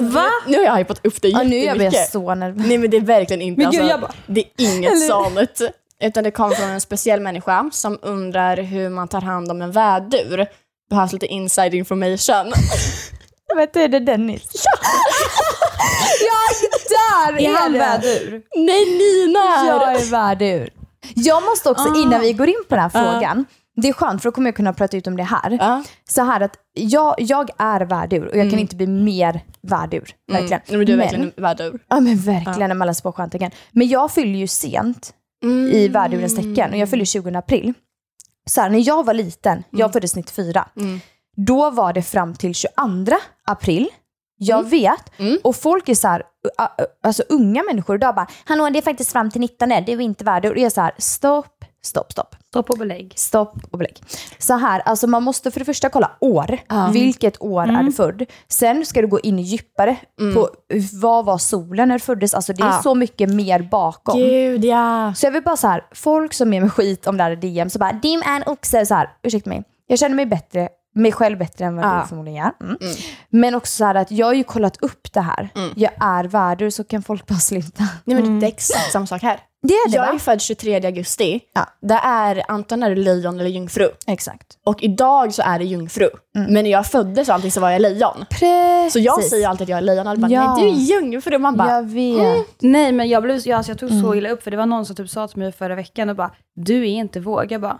[0.00, 0.26] Va?
[0.46, 2.10] Nu har jag hypat upp det ja nu är jag jättemycket.
[2.10, 2.66] så nervös.
[2.66, 5.60] Nej men det är verkligen inte, Men gud, alltså, jag bara- det är inget sånt.
[6.02, 9.72] Utan det kommer från en speciell människa som undrar hur man tar hand om en
[9.72, 10.46] vädur.
[10.90, 12.52] Behövs lite inside information.
[13.56, 14.64] Vet du, är det Dennis?
[16.20, 16.68] Ja!
[17.34, 17.78] där Är han det!
[17.78, 18.42] vädur?
[18.56, 19.66] Nej Nina!
[19.66, 20.70] Jag är värdur.
[21.14, 22.02] Jag måste också, Ah.
[22.02, 23.44] innan vi går in på den här frågan,
[23.76, 25.50] det är skönt för då kommer jag kunna prata ut om det här.
[25.60, 25.82] Ja.
[26.08, 30.10] Så här att jag, jag är värdur och jag kan inte bli mer värdur.
[30.32, 30.60] Verkligen.
[30.66, 30.78] Mm.
[30.78, 31.78] Men du är verkligen en vädur.
[31.88, 33.50] Ja men verkligen när man läser på stjärntecken.
[33.72, 35.14] Men jag fyller ju sent
[35.72, 37.74] i värdurens tecken och jag fyller 20 april.
[38.50, 41.00] Så här, när jag var liten, jag föddes 94, Mm.
[41.36, 43.88] då var det fram till 22 april.
[44.46, 45.18] Jag vet.
[45.18, 45.38] Mm.
[45.44, 46.22] Och folk är så här,
[47.02, 50.24] alltså unga människor idag bara, hallå det är faktiskt fram till 19, det är inte
[50.24, 50.50] värdur.
[50.50, 52.36] Och jag är så här, stopp, stopp, stopp.
[52.48, 53.12] Stopp och belägg.
[53.16, 54.02] Stopp och belägg.
[54.38, 56.58] Så här, alltså man måste för det första kolla år.
[56.92, 57.86] Vilket år är Mm.
[57.86, 58.24] du född?
[58.48, 59.96] Sen ska du gå in djupare
[60.34, 60.48] på
[60.92, 62.34] vad var solen när du föddes?
[62.34, 62.80] Alltså det är Ja.
[62.82, 64.18] så mycket mer bakom.
[64.18, 65.12] Gud ja.
[65.16, 67.70] Så jag vill bara så här, folk som ger mig skit om det här DM,
[67.70, 69.62] så bara dim är en oxe, så här, ursäkta mig.
[69.86, 72.00] Jag känner mig bättre, mig själv bättre än vad Ja.
[72.02, 72.52] du förmodligen gör.
[72.60, 72.76] Mm.
[73.30, 75.48] Men också så här att jag har ju kollat upp det här.
[75.76, 77.84] Jag är värdur så kan folk bara sluta.
[78.04, 79.40] Nej men det är exakt samma sak här.
[79.62, 80.18] Det är det Jag är va?
[80.18, 81.40] född 23 augusti.
[81.54, 81.66] Ja.
[81.80, 83.88] Det är antingen är det lejon eller jungfru.
[84.06, 84.46] Exakt.
[84.66, 86.08] Och idag så är det jungfru.
[86.34, 88.24] Men när jag föddes och allting så var jag lejon.
[88.30, 88.92] Precis.
[88.92, 90.54] Så jag säger alltid att jag är lejon alla bara Ja.
[90.56, 91.38] nej du är jungfru.
[91.38, 92.46] Man bara Jag vet.
[92.60, 94.86] Nej men jag, blev, jag, alltså, jag tog så illa upp för det var någon
[94.86, 97.52] som typ sa till mig förra veckan och bara du är inte våg.
[97.52, 97.78] Jag bara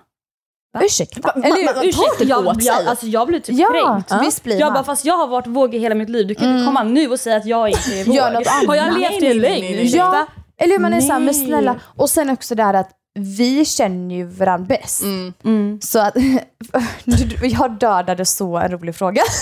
[0.82, 1.32] Ursäkta.
[1.34, 2.66] Man- Eller man tar Ursäkta, jag, åt sig.
[2.66, 4.26] jag, alltså jag blir typ Ja, kränkt.
[4.26, 4.74] visst blir Jag man.
[4.74, 6.26] bara, fast jag har varit våg i hela mitt liv.
[6.26, 8.68] Du kan inte komma nu och säga att jag inte är våg.
[8.68, 9.86] Har jag levt i en lögn?
[9.88, 10.26] Ja,
[10.58, 11.76] eller hur man är såhär, men snälla.
[11.96, 15.02] Och sen också det här att vi känner ju varandra bäst.
[15.44, 15.80] Mm.
[15.80, 16.14] Så att,
[17.42, 19.22] jag dödade så en rolig fråga.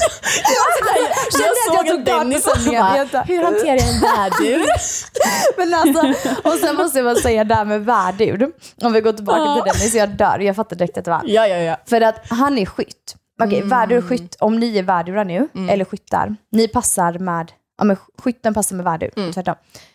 [1.32, 4.66] Jag såg att Dennis bara, hur hanterar jag en värdur?
[5.56, 8.52] Men alltså, och sen måste jag bara säga det här med värdur.
[8.82, 10.38] Om vi går tillbaka till Dennis, jag dör.
[10.38, 11.22] Jag fattar direkt att det var.
[11.24, 11.76] Ja, ja, ja.
[11.86, 13.16] För att han är skytt.
[13.44, 14.36] Okej, värdur och skytt.
[14.40, 18.84] Om ni är värdurar nu, eller skyttar, ni passar med, ja men skytten passar med
[18.84, 19.54] värdur, tvärtom.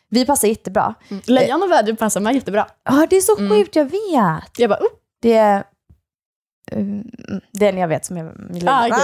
[0.10, 0.93] Vi passar jättebra.
[1.26, 2.68] Lejon och värdur passar mig jättebra.
[2.84, 4.60] Ja, det är så sjukt, jag vet.
[4.60, 4.88] Jag bara, oh,
[5.22, 5.64] Det är
[6.72, 7.03] mm,
[7.53, 8.97] den jag vet som är min Ah, okej.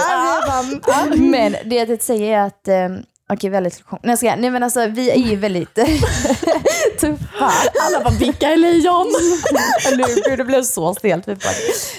[0.86, 3.02] Ah, Men det jag tänkte säga är att, um,
[3.32, 3.98] okej väldigt lektion.
[4.02, 5.74] Nej, jag ska, nej men alltså vi är ju väldigt
[7.00, 7.52] tuffa.
[7.80, 9.06] alla bara, vilka är lejon?
[9.96, 11.26] nu, gud, det blev så stelt.
[11.26, 11.36] Nej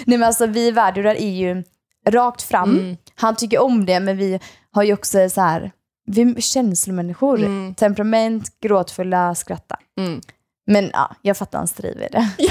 [0.05, 1.63] men alltså vi värdurar är ju
[2.09, 2.97] rakt fram.
[3.15, 4.39] Han tycker om det men vi
[4.71, 5.71] har ju också så här,
[6.05, 7.39] vi är känslomänniskor.
[7.39, 7.75] Mm.
[7.75, 9.79] Temperament, gråtfulla, skratta.
[9.99, 10.21] Mm.
[10.67, 12.29] Men ja, jag fattar hans driv i det.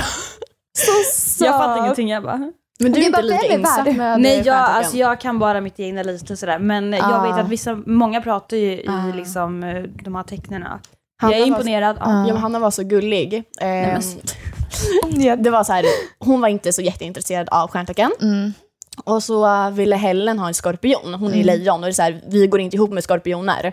[0.79, 1.47] Så söt.
[1.47, 2.09] Jag fattar ingenting.
[2.11, 5.61] Jag bara, Men du är inte lika insatt med Nej, jag, alltså, jag kan bara
[5.61, 6.59] mitt egna liv och sådär.
[6.59, 7.23] Men jag Ah.
[7.23, 9.17] vet att vissa, många pratar ju i Ah.
[9.17, 10.81] liksom, eh, de här tecknena.
[11.23, 11.97] Hanna jag är var- imponerad.
[12.01, 12.07] Ja.
[12.07, 12.29] Ah.
[12.29, 13.45] Ja, Hanna var så gullig.
[13.61, 14.01] Ehm,
[15.17, 15.85] men- det var så här,
[16.19, 18.11] hon var inte så jätteintresserad av stjärntecken.
[18.23, 18.53] Mm.
[19.05, 21.15] Och så ville Helen ha en skorpion.
[21.15, 23.73] Hon är ju lejon och det är så här, vi går inte ihop med skorpioner.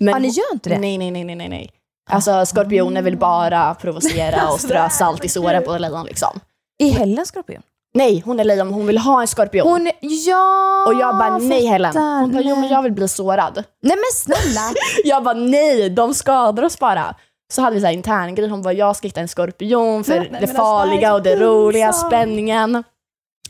[0.00, 0.78] Men Ah, ni gör inte det?
[0.78, 1.70] Nej, nej, nej, nej, nej.
[2.10, 6.40] Alltså skorpioner vill bara provocera och strö salt i såren på lejon liksom.
[6.78, 7.62] Är Helen skorpion?
[7.94, 9.68] Nej, hon är lejon men hon vill ha en skorpion.
[9.68, 10.84] Hon, ja!
[10.86, 11.96] och jag bara nej Helen.
[11.96, 13.64] Hon bara jo men jag vill bli sårad.
[13.82, 14.60] Nej men snälla!
[15.04, 17.14] Jag bara nej, de skadar oss bara.
[17.52, 20.14] Så hade vi så här intern grej, hon bara jag ska hitta en skorpion för
[20.14, 22.84] men det alltså, farliga är och det roliga, spänningen.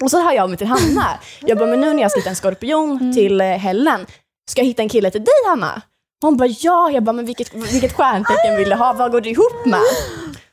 [0.03, 1.07] Och så hör jag av mig till Hanna.
[1.41, 3.15] Jag bara men nu när jag ska hitta en skorpion Mm.
[3.15, 4.07] till eh, Helen,
[4.51, 5.83] ska jag hitta en kille till dig Hanna?
[6.23, 9.31] Hon bara ja, jag bara men vilket, vilket stjärntecken vill du ha, vad går du
[9.31, 9.81] ihop med?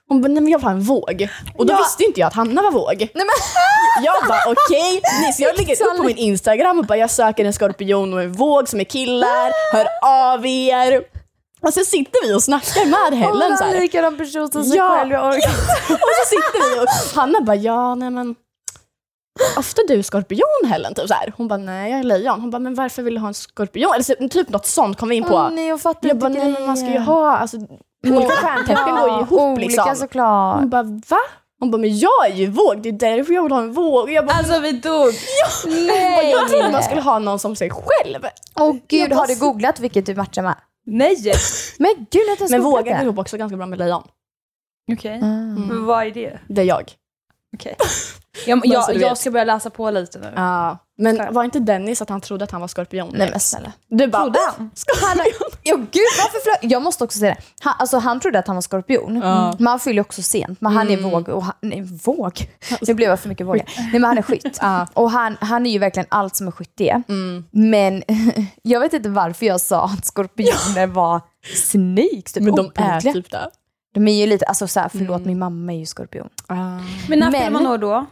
[0.10, 1.28] Hon bara nej men jag vill ha en våg.
[1.58, 1.78] Och då Ja.
[1.78, 2.98] visste inte jag att Hanna var våg.
[3.00, 5.34] Nej, men, Jag bara okej, okay.
[5.34, 8.34] så jag lägger upp på min Instagram och bara jag söker en skorpion och en
[8.34, 9.88] våg som är killar, hör
[10.34, 11.02] av er.
[11.62, 13.82] Och så sitter vi och snackar med Helen Hon här.
[13.82, 14.90] likadan person som sig Ja.
[14.98, 15.12] själv.
[15.12, 15.50] Jag orkar.
[15.94, 18.36] Och så sitter vi och Hanna bara ja nej men
[19.58, 20.94] Ofta du skorpion Helen?
[20.96, 21.34] Typ så här.
[21.38, 22.42] Hon bara nej jag är lejon.
[22.42, 23.94] Hon bara men varför vill du ha en skorpion?
[23.94, 25.36] Eller så, typ något sånt kom vi in på.
[25.36, 27.58] Åh, nej, jag fattar jag inte bara nej men man ska ju ha, alltså
[28.08, 29.96] olika stjärntecken går ju ihop olika liksom.
[29.96, 30.60] såklart.
[30.60, 31.18] Hon bara va?
[31.60, 34.12] Hon bara men jag är ju våg, det är därför jag vill ha en våg.
[34.12, 35.14] Jag bara, Alltså vi dog.
[35.66, 36.32] nej.
[36.32, 38.20] jag trodde man skulle ha någon som sig själv.
[38.56, 40.56] Åh gud, bara- har du googlat vilket du matchar med?
[40.86, 41.18] Nej!
[41.80, 43.00] Men gud, jag Men går det.
[43.04, 44.04] ihop också ganska bra med lejon.
[44.92, 45.16] Okej.
[45.16, 45.54] Mm.
[45.68, 46.40] Men Vad är det?
[46.48, 46.92] Det är jag.
[47.56, 47.76] Okej.
[48.48, 50.34] Jag, jag, jag ska börja läsa på lite nu.
[50.36, 50.78] Ja.
[50.98, 53.12] Men var inte Dennis att han trodde att han var skorpion?
[53.14, 53.72] Nej men snälla.
[53.90, 55.50] Du bara, Trodde "Åh, skorpion.
[55.64, 56.72] Jo gud, varför flög...
[56.72, 57.42] Jag måste också säga det.
[57.60, 59.20] Han, alltså, han trodde att han var skorpion.
[59.58, 60.62] Men han fyller också sent.
[60.62, 62.50] Men han är våg och han, nej, våg.
[62.88, 63.64] Nu blev jag för mycket vågor.
[63.78, 64.60] Nej men han är skytt.
[64.94, 67.04] Och han, han är ju verkligen allt som en skytt är.
[67.52, 68.04] Men
[68.64, 71.22] jag vet inte varför jag sa att skorpioner var
[71.56, 72.34] snakes.
[72.34, 73.50] Typ, Men de är typ det.
[73.96, 76.30] De är ju lite, alltså såhär, förlåt min mamma är ju skorpion.
[77.10, 78.06] Men när fyller man år då?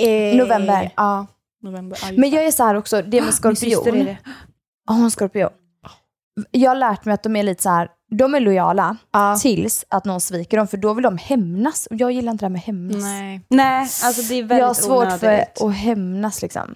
[0.00, 0.90] Eh, November.
[0.96, 1.26] Ja,
[1.62, 1.98] november.
[2.18, 4.04] Men jag är så här också, det med Min syster är skorpion.
[4.04, 4.16] det.
[4.88, 5.50] Ja, hon är skorpion.
[6.50, 9.36] Jag har lärt mig att de är lite så här, de är lojala Ja.
[9.40, 11.86] tills att någon sviker dem, för då vill de hämnas.
[11.86, 13.02] Och jag gillar inte det här med hämnas.
[13.02, 13.40] Nej.
[13.48, 15.58] Nej, alltså det är väldigt Jag har svårt onödigt.
[15.58, 16.74] för att hämnas liksom.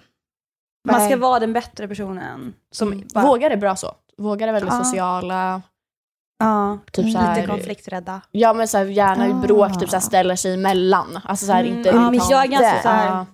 [0.87, 2.53] Man ska vara den bättre personen.
[2.71, 3.07] Som Mm.
[3.13, 3.91] bara, Vågar är bra så.
[4.17, 4.83] Vågar är väldigt Ja.
[4.83, 5.61] sociala.
[6.39, 8.21] Ja, Typ så här, lite konflikträdda.
[8.31, 9.33] Ja men så här, gärna i Ah.
[9.33, 11.19] bråk, typ så här, ställer sig emellan.
[11.25, 13.25] Alltså så här, Mm, inte ja, men jag är ganska så här- Ja.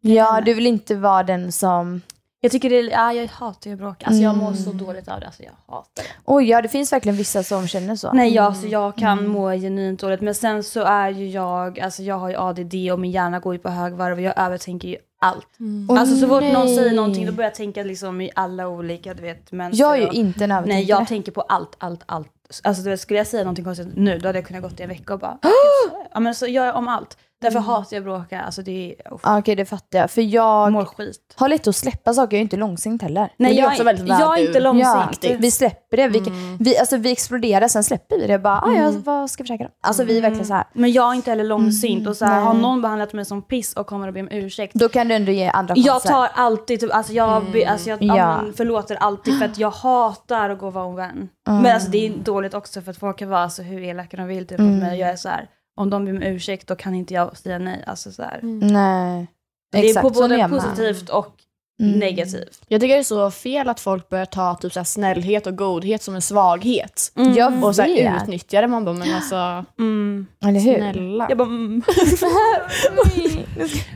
[0.00, 2.02] Ja, du vill inte vara den som...
[2.40, 4.06] Jag tycker det är, ja, jag hatar ju att bråka.
[4.06, 4.58] Alltså jag mår Mm.
[4.58, 5.26] så dåligt av det.
[5.26, 6.08] Alltså jag hatar det.
[6.24, 8.12] Oj, ja det finns verkligen vissa som känner så.
[8.12, 10.20] Nej, jag, så jag kan må genuint dåligt.
[10.20, 13.54] Men sen så är ju jag, alltså jag har ju ADD och min hjärna går
[13.54, 15.46] ju på högvarv och jag övertänker ju allt.
[15.88, 16.76] Åh, alltså så fort någon nej.
[16.76, 19.52] säger någonting då börjar jag tänka liksom i alla olika, du vet.
[19.52, 20.98] mönster Jag är ju inte en Nej, övertänkare.
[20.98, 22.28] jag tänker på allt, allt, allt.
[22.64, 25.14] Alltså skulle jag säga någonting konstigt nu, då hade jag kunnat gått i en vecka
[25.14, 25.38] och bara,
[26.12, 27.18] ja men så gör jag om allt.
[27.40, 30.10] Därför hatar jag att bråka, alltså det är, Ja, Okej, det fattar jag.
[30.10, 31.34] För jag jag mår skit.
[31.36, 33.32] har lätt att släppa saker, jag är inte långsint heller.
[33.36, 35.36] Nej, är jag, också väldigt jag är inte Ja, långsiktig.
[35.40, 36.08] vi släpper det.
[36.08, 36.22] Vi,
[36.60, 38.38] vi, alltså, vi exploderar, sen släpper vi det.
[38.38, 39.70] Bara, ah, ja, vad ska vi käka då?
[39.82, 40.64] Alltså vi är verkligen så här.
[40.72, 43.72] Men jag är inte heller långsint och så här, har någon behandlat mig som piss
[43.74, 44.74] och kommer att be om ursäkt.
[44.74, 45.88] Då kan du ändå ge andra chanser.
[45.90, 48.16] Jag tar alltid, typ, alltså jag, be, alltså jag Ja.
[48.16, 48.40] ja.
[48.56, 51.28] förlåter alltid för att jag hatar att gå och vara ovän.
[51.46, 54.26] Men alltså det är dåligt också för att folk kan vara så hur elaka de
[54.26, 54.98] vill typ mot mig.
[55.00, 55.48] Jag är så här,
[55.78, 57.84] om de ber om ursäkt då kan inte jag säga nej.
[57.86, 58.40] Alltså så här.
[58.42, 59.26] Nej.
[59.72, 61.34] Det är Exakt, på så både positivt och
[61.82, 61.98] Mm.
[61.98, 62.60] negativt.
[62.68, 65.56] Jag tycker det är så fel att folk börjar ta typ så här snällhet och
[65.56, 67.12] godhet som en svaghet.
[67.36, 68.66] Jag Och så här utnyttja det.
[68.66, 70.26] Man bara, men alltså Mm.
[70.44, 70.74] Eller hur?
[70.76, 71.26] snälla.
[71.28, 71.82] Jag bara, mm.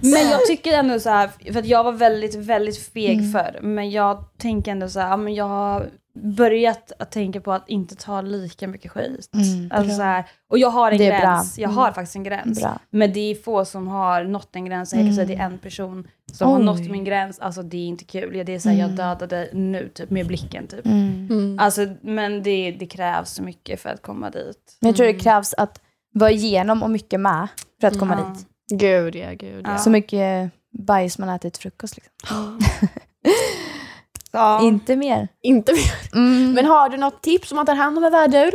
[0.03, 3.33] Men jag tycker ändå så här, för att jag var väldigt, väldigt feg Mm.
[3.33, 3.59] förr.
[3.63, 5.83] Men jag tänker ändå så här, men jag
[6.15, 9.31] börjat att tänka på att inte ta lika mycket skit.
[9.35, 11.31] Mm, alltså så här, och jag har en Det är bra.
[11.31, 12.61] gräns, jag har faktiskt en gräns.
[12.61, 12.79] Bra.
[12.91, 14.93] Men det är få som har nått en gräns.
[14.93, 15.15] Jag kan Mm.
[15.15, 16.65] säga att det är en person som har Oj.
[16.65, 17.39] nått min gräns.
[17.39, 18.37] Alltså det är inte kul.
[18.37, 18.97] Ja, Det är så här, jag Mm.
[18.97, 20.87] dödade nu typ med blicken typ.
[20.87, 21.29] Mm.
[21.31, 21.59] Mm.
[21.59, 24.77] Alltså, men det, det krävs så mycket för att komma dit.
[24.81, 25.81] Men jag tror det krävs att
[26.15, 27.49] vara igenom och mycket med
[27.81, 28.47] för att komma dit.
[28.81, 29.79] Gud ja, gud ja.
[29.79, 31.97] Så mycket bajs man ätit till frukost.
[31.97, 32.59] Liksom.
[34.33, 34.63] Ja.
[34.63, 35.29] Inte mer.
[35.43, 35.93] Inte mer.
[36.15, 36.53] Mm.
[36.53, 38.53] Men har du något tips om man tar hand om en värdur?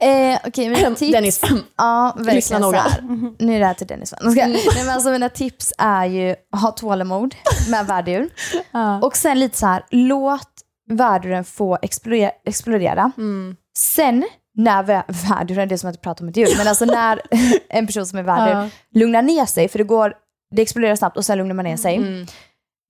[0.00, 1.12] Eh, Okej, mina tips.
[1.12, 1.40] Dennis.
[1.76, 3.00] Ja, verkligen så här.
[3.44, 4.08] Nu är det här till Dennis.
[4.08, 7.34] Ska, nej, men alltså, mina tips är ju ha tålamod
[7.70, 8.28] med värdur.
[9.02, 10.48] Och sen lite så här, låt
[10.90, 12.30] värduren få explodera.
[12.46, 13.10] explodera.
[13.16, 13.56] Mm.
[13.78, 14.24] Sen
[14.54, 17.20] när vä- värduren, det är som att jag pratar om ett djur, men alltså när
[17.68, 20.14] en person som är värdur lugnar ner sig, för det går,
[20.56, 21.96] det exploderar snabbt och sen lugnar man ner sig.
[21.96, 22.26] Mm.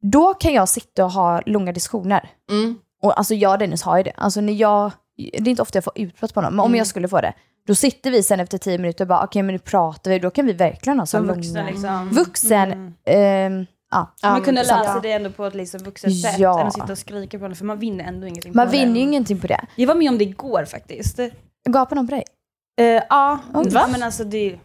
[0.02, 2.30] Då kan jag sitta och ha långa diskussioner.
[2.50, 2.78] Mm.
[3.02, 4.12] Och alltså jag och Dennis har ju det.
[4.16, 6.78] Alltså när jag, det är inte ofta jag får utbrott på någon, men om Mm.
[6.78, 7.32] jag skulle få det,
[7.66, 10.30] då sitter vi sen efter tio minuter och bara, okej men nu pratar vi, då
[10.30, 11.32] kan vi verkligen ha så långa...
[11.34, 12.08] vuxna liksom.
[12.12, 12.92] Vuxen, Mm.
[13.06, 14.14] ehm, ja.
[14.22, 15.02] Ja, man kunde men lösa sant.
[15.02, 16.60] det ändå på ett liksom vuxet sätt Ja.
[16.60, 18.92] än att sitta och skrika på varandra för man vinner ändå ingenting Man på vinner
[18.92, 18.98] det.
[18.98, 19.66] ju ingenting på det.
[19.76, 21.18] Jag var med om det igår faktiskt.
[21.18, 21.26] Eh,
[21.68, 22.24] Gapar någon på dig?
[23.08, 23.68] ja, Oj.
[23.72, 24.58] ja, men alltså det är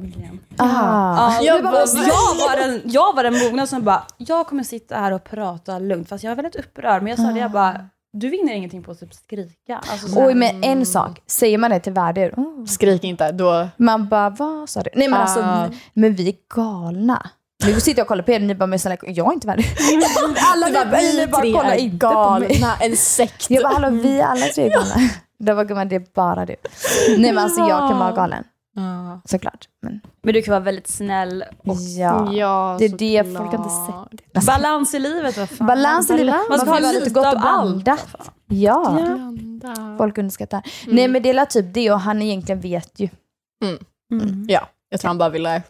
[0.00, 0.38] familjen.
[0.58, 1.34] Aha.
[1.40, 4.62] Ja, Jag bara- var, jag, var den, jag var den mogna som bara, jag kommer
[4.62, 7.02] sitta här och prata lugnt fast jag är väldigt upprörd.
[7.02, 7.80] Men jag sa det, jag bara,
[8.12, 9.80] du vinner ingenting på att typ skrika.
[9.92, 11.22] Alltså, Oj, men en sak.
[11.26, 12.64] Säger man det till värdur, oh.
[12.66, 13.68] Skrik inte, då...
[13.76, 14.90] man bara, vad sa du?
[14.94, 15.66] Nej men alltså, Ah.
[15.94, 17.30] men vi är galna.
[17.66, 19.64] Nu sitter jag och kollar på er, ni bara, men snälla, jag är inte värdur.
[20.52, 22.48] alla bara, ni bara vi kollar tre är inte på mig.
[22.60, 23.50] galna, en sekt.
[23.50, 24.94] Jag bara, hallå vi alla tre är galna.
[25.38, 26.56] Då var gumman, det är bara du.
[27.08, 28.44] Nej men alltså jag kan vara galen,
[28.78, 29.20] Ja.
[29.24, 29.68] såklart.
[29.82, 31.44] Men Men du kan vara väldigt snäll.
[31.64, 33.42] Och ja, Ja, det är det såklart.
[33.42, 34.46] folk har inte sett.
[34.46, 35.66] balans i livet, vad fan.
[35.66, 38.06] Balans i livet, Man ska ha lite gott av och blandat.
[38.18, 38.30] allt.
[38.46, 39.94] Ja, Blanda.
[39.98, 40.62] folk underskattar.
[40.86, 43.08] Nej men det är typ det och han egentligen vet ju.
[44.48, 45.62] Ja, jag tror han bara ville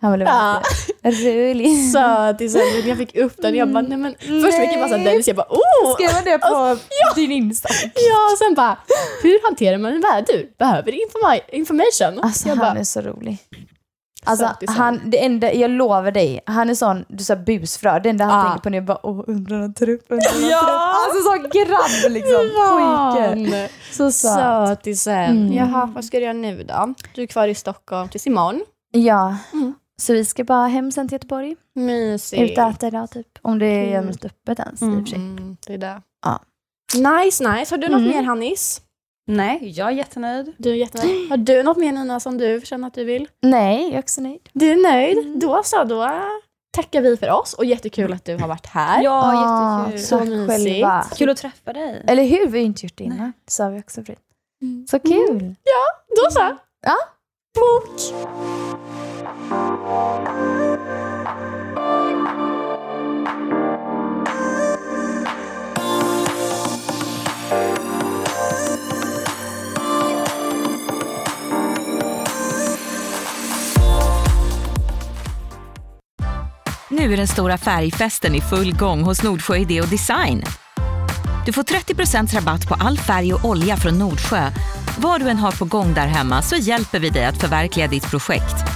[0.00, 0.62] Han var Ja.
[1.02, 1.90] rolig.
[1.92, 2.54] sötis.
[2.54, 5.36] när Jag fick upp den jag bara, nej men först fick jag bara Dennis, jag
[5.36, 5.94] bara oh!
[5.94, 6.76] Skrev det på
[7.14, 7.68] din Insta?
[7.82, 8.78] Ja, och sen bara,
[9.22, 10.48] hur hanterar man en värdur?
[10.58, 12.22] Behöver informa- information?
[12.22, 13.38] Alltså jag han bara, är så rolig.
[14.28, 14.76] Alltså, han.
[14.76, 18.40] han, det enda, jag lovar dig, han är sån, du sa busfrö, det enda han
[18.40, 18.44] Ah.
[18.48, 20.52] tänker på nu är bara åh, undrar han tar upp, undrar han upp.
[21.06, 23.68] Alltså sån grabb liksom, pojke.
[23.92, 24.32] Så söt.
[24.68, 25.14] Sötisen.
[25.24, 25.52] Mm.
[25.52, 26.94] Jaha, vad ska du göra nu då?
[27.14, 28.60] Du är kvar i Stockholm tills imorgon.
[28.92, 29.74] Ja, Mm.
[30.02, 31.56] Så vi ska bara hem sen till Göteborg.
[31.74, 32.42] Mysigt.
[32.52, 33.28] Ut och äta idag typ.
[33.42, 35.18] Om det är något öppet ens i och för sig.
[35.18, 36.02] Mm, det är det.
[36.26, 36.40] Ja.
[36.94, 37.74] Nice, nice.
[37.74, 38.10] Har du något Mm.
[38.10, 38.82] mer Hannis?
[39.28, 40.52] Nej, jag är jättenöjd.
[40.58, 41.30] Du är jättenöjd.
[41.30, 43.28] Har du något mer Nina som du känner att du vill?
[43.42, 44.48] Nej, jag är också nöjd.
[44.52, 45.38] Du är nöjd?
[45.40, 46.10] Då så, då
[46.76, 49.02] tackar vi för oss och jättekul att du har varit här.
[49.02, 50.04] Ja, Ah, jättekul.
[50.06, 50.50] så tack mysigt.
[50.70, 51.06] själva.
[51.16, 52.04] Kul att träffa dig.
[52.08, 52.46] Eller hur?
[52.46, 53.32] Vi har ju inte gjort det innan.
[53.44, 54.18] Det sa vi också förut.
[54.62, 54.86] Mm.
[54.90, 55.54] Så kul.
[56.16, 56.56] Då så.
[56.86, 56.96] Ja.
[57.54, 58.00] Bort.
[59.48, 59.54] Nu
[77.12, 80.44] är den stora färgfesten i full gång hos Nordsjö Idé och Design.
[81.46, 84.50] Du får 30 rabatt på all färg och olja från Nordsjö.
[84.98, 88.10] Vad du än har på gång där hemma så hjälper vi dig att förverkliga ditt
[88.10, 88.75] projekt.